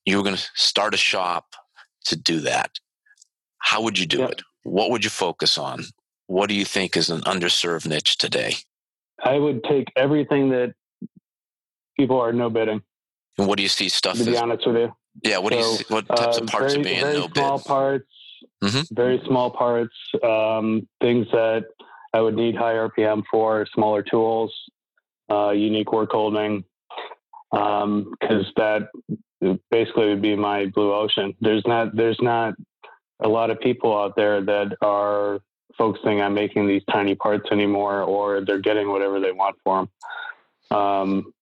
[0.04, 1.54] You were going to start a shop
[2.06, 2.70] to do that.
[3.58, 4.42] How would you do it?
[4.64, 5.84] What would you focus on?
[6.26, 8.54] What do you think is an underserved niche today?
[9.22, 10.74] I would take everything that
[11.98, 12.82] people are no bidding.
[13.38, 14.18] And what do you see stuff?
[14.18, 14.94] To be honest with you.
[15.22, 15.38] Yeah.
[15.38, 15.84] What so, do you see?
[15.88, 17.66] What types uh, of parts very, are being very no small bid?
[17.66, 18.06] parts.
[18.62, 18.94] Mm-hmm.
[18.94, 19.94] Very small parts.
[20.22, 21.64] Um, things that
[22.12, 23.66] I would need high RPM for.
[23.74, 24.52] Smaller tools
[25.32, 26.64] uh, unique work holding,
[27.50, 28.88] because um, that
[29.70, 31.34] basically would be my blue ocean.
[31.40, 32.54] There's not there's not
[33.22, 35.40] a lot of people out there that are
[35.78, 39.88] focusing on making these tiny parts anymore, or they're getting whatever they want for
[40.70, 40.78] them.
[40.78, 41.34] Um,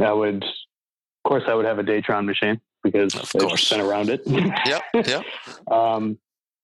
[0.00, 3.70] I would, of course, I would have a Datron machine because Of course.
[3.70, 4.22] been around it.
[4.26, 4.82] Yep.
[5.06, 5.24] Yep.
[5.70, 6.18] Um,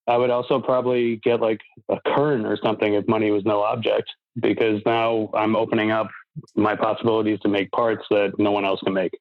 [0.07, 4.11] I would also probably get like a Kern or something if money was no object,
[4.41, 6.09] because now I'm opening up
[6.57, 9.13] my possibilities to make parts that no one else can make.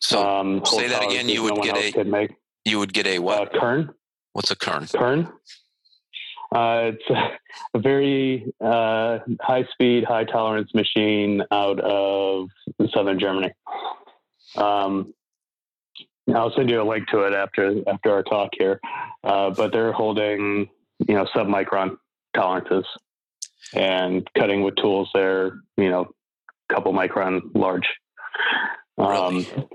[0.00, 2.28] So um, say that again, you would no get a-
[2.64, 3.52] you would get a uh, what?
[3.54, 3.94] Kern.
[4.38, 4.86] What's a kern?
[4.86, 5.32] Kern.
[6.54, 7.10] Uh, it's
[7.74, 12.48] a very uh, high speed, high tolerance machine out of
[12.94, 13.50] southern Germany.
[14.54, 15.12] Um,
[16.32, 18.78] I'll send you a link to it after after our talk here.
[19.24, 20.68] Uh, but they're holding,
[21.00, 21.96] you know, sub micron
[22.32, 22.86] tolerances
[23.74, 26.12] and cutting with tools they're, you know,
[26.68, 27.88] couple micron large.
[28.98, 29.66] Um, Really?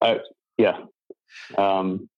[0.00, 0.18] I,
[0.58, 0.78] yeah.
[1.58, 2.08] Um,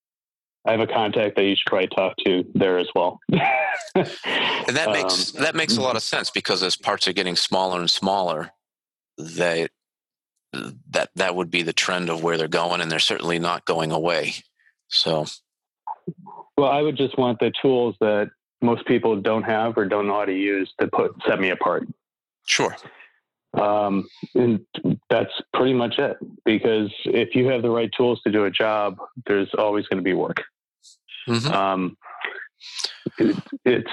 [0.66, 3.20] I have a contact that you should probably talk to there as well.
[3.96, 7.36] And that makes Um, that makes a lot of sense because as parts are getting
[7.36, 8.50] smaller and smaller,
[9.18, 9.68] they
[10.90, 13.92] that that would be the trend of where they're going, and they're certainly not going
[13.92, 14.34] away.
[14.88, 15.26] So
[16.56, 18.30] Well, I would just want the tools that
[18.62, 21.86] most people don't have or don't know how to use to put set me apart.
[22.46, 22.76] sure,
[23.52, 24.64] Um, and
[25.10, 26.16] that's pretty much it.
[26.44, 28.96] Because if you have the right tools to do a job,
[29.26, 30.42] there's always going to be work.
[31.28, 31.50] Mhm.
[31.50, 31.96] Um,
[33.18, 33.90] it, it's.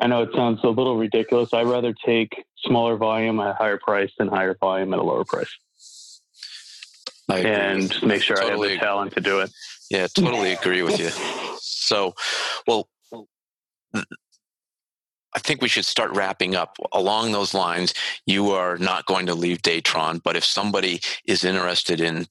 [0.00, 1.52] I know it sounds a little ridiculous.
[1.54, 5.24] I'd rather take smaller volume at a higher price than higher volume at a lower
[5.24, 5.48] price,
[7.30, 8.08] and you.
[8.08, 8.86] make sure I have Totally the agree.
[8.86, 9.50] talent to do it.
[9.90, 11.10] Yeah, totally agree with you.
[11.60, 12.14] So,
[12.66, 12.88] well,
[13.94, 16.76] I think we should start wrapping up.
[16.92, 17.94] Along those lines,
[18.26, 22.26] you are not going to leave Datron, but if somebody is interested in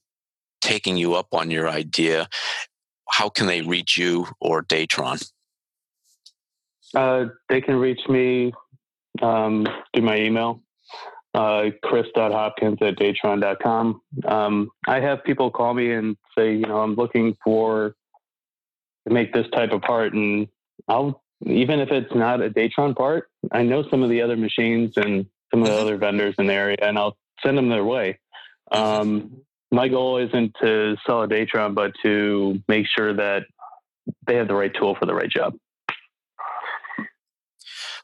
[0.60, 2.28] taking you up on your idea,
[3.10, 5.24] how can they reach you or Datron?
[6.94, 8.52] Uh, they can reach me
[9.22, 10.60] um, through my email,
[11.34, 14.00] uh, chris.hopkins at datron.com.
[14.26, 17.94] Um, I have people call me and say, you know, I'm looking for
[19.06, 20.48] to make this type of part, and
[20.88, 24.94] I'll even if it's not a Datron part, I know some of the other machines
[24.96, 25.80] and some of the Mhm.
[25.82, 28.18] other vendors in the area, and I'll send them their way.
[28.72, 33.44] Um, my goal isn't to sell a Datron, but to make sure that
[34.26, 35.54] they have the right tool for the right job.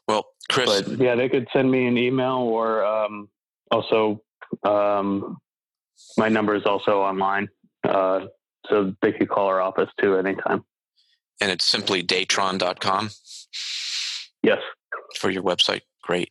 [0.07, 3.29] Well, Chris, but yeah, they could send me an email or um,
[3.71, 4.21] also
[4.63, 5.37] um,
[6.17, 7.47] my number is also online,
[7.85, 8.25] uh,
[8.69, 10.63] so they could call our office too anytime.
[11.41, 13.09] and it's simply datron.com
[14.43, 14.59] Yes,
[15.17, 15.81] for your website.
[16.03, 16.29] Great.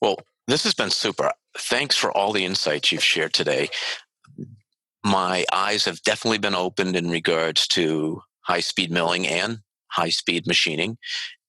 [0.00, 0.16] Well,
[0.46, 1.32] this has been super.
[1.58, 3.68] Thanks for all the insights you've shared today.
[5.06, 10.48] My eyes have definitely been opened in regards to high speed milling and high speed
[10.48, 10.98] machining.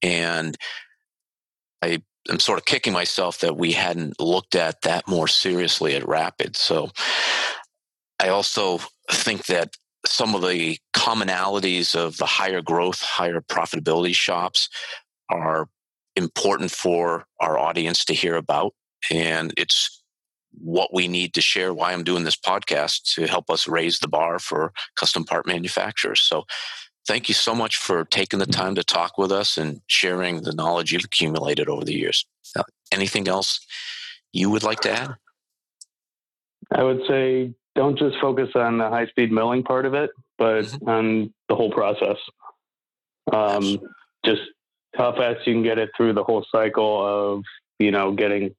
[0.04, 0.56] And
[1.82, 6.08] I am sort of kicking myself that we hadn't looked at that more seriously at
[6.08, 6.56] Rapid.
[6.56, 6.92] So
[8.20, 8.80] I also
[9.12, 14.70] think that some of the commonalities of the higher growth, higher profitability shops
[15.32, 15.68] are
[16.16, 18.76] important for our audience to hear about.
[19.10, 19.97] And it's
[20.60, 24.08] what we need to share why I'm doing this podcast to help us raise the
[24.08, 26.22] bar for custom part manufacturers.
[26.22, 26.46] So
[27.08, 30.54] thank you so much for taking the time to talk with us and sharing the
[30.54, 32.26] knowledge you've accumulated over the years.
[32.56, 33.60] Uh, anything else
[34.34, 35.16] you would like to add?
[36.72, 40.64] I would say don't just focus on the high speed milling part of it, but
[40.66, 40.88] Mhm.
[40.88, 42.18] on the whole process.
[43.32, 43.80] Um,
[44.26, 44.42] just
[44.96, 47.44] how fast you can get it through the whole cycle of
[47.80, 48.56] you know getting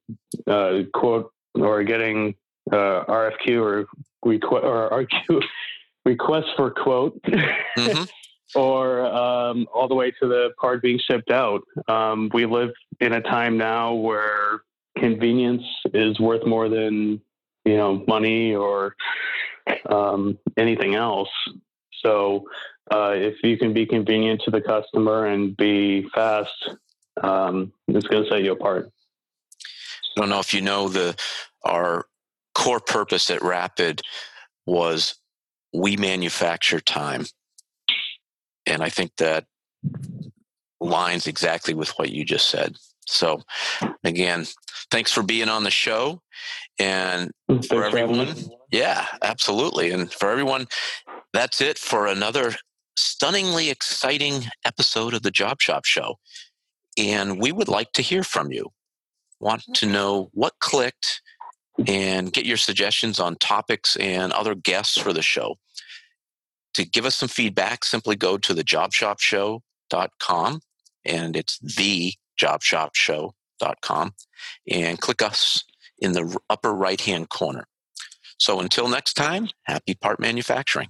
[0.47, 2.35] uh, quote or getting
[2.71, 3.85] uh, RFQ or
[4.23, 5.41] request or RQ
[6.05, 7.21] request for quote.
[7.77, 8.09] Mhm.
[8.55, 11.61] or um, all the way to the card being shipped out.
[11.87, 14.61] Um, we live in a time now where
[14.97, 17.21] convenience is worth more than
[17.65, 18.95] you know money or
[19.89, 21.29] um, anything else.
[22.03, 22.45] So
[22.91, 26.69] uh, if you can be convenient to the customer and be fast,
[27.21, 28.89] um, it's going to set you apart.
[30.17, 31.15] I don't know if you know the
[31.63, 32.05] our
[32.55, 34.01] core purpose at Rapid
[34.65, 35.15] was
[35.73, 37.25] we manufacture time.
[38.65, 39.45] And I think that
[40.79, 42.75] lines exactly with what you just said.
[43.07, 43.41] So
[44.03, 44.45] again,
[44.91, 46.21] thanks for being on the show.
[46.77, 48.35] And Thanks for everyone,
[48.71, 49.91] yeah, absolutely.
[49.91, 50.67] And for everyone,
[51.33, 52.55] that's it for another
[52.97, 56.15] stunningly exciting episode of the Job Shop Show.
[56.97, 58.69] And we would like to hear from you.
[59.39, 59.93] Want to mm-hmm.
[59.93, 61.21] know what clicked
[61.87, 65.55] and get your suggestions on topics and other guests for the show.
[66.73, 70.59] to give us some feedback, simply go to the jobshopshow.com
[71.03, 74.13] and it's the jobshopshow.com
[74.69, 75.63] and click us
[75.99, 77.67] in the upper right hand corner.
[78.37, 80.87] So until next time, happy part manufacturing.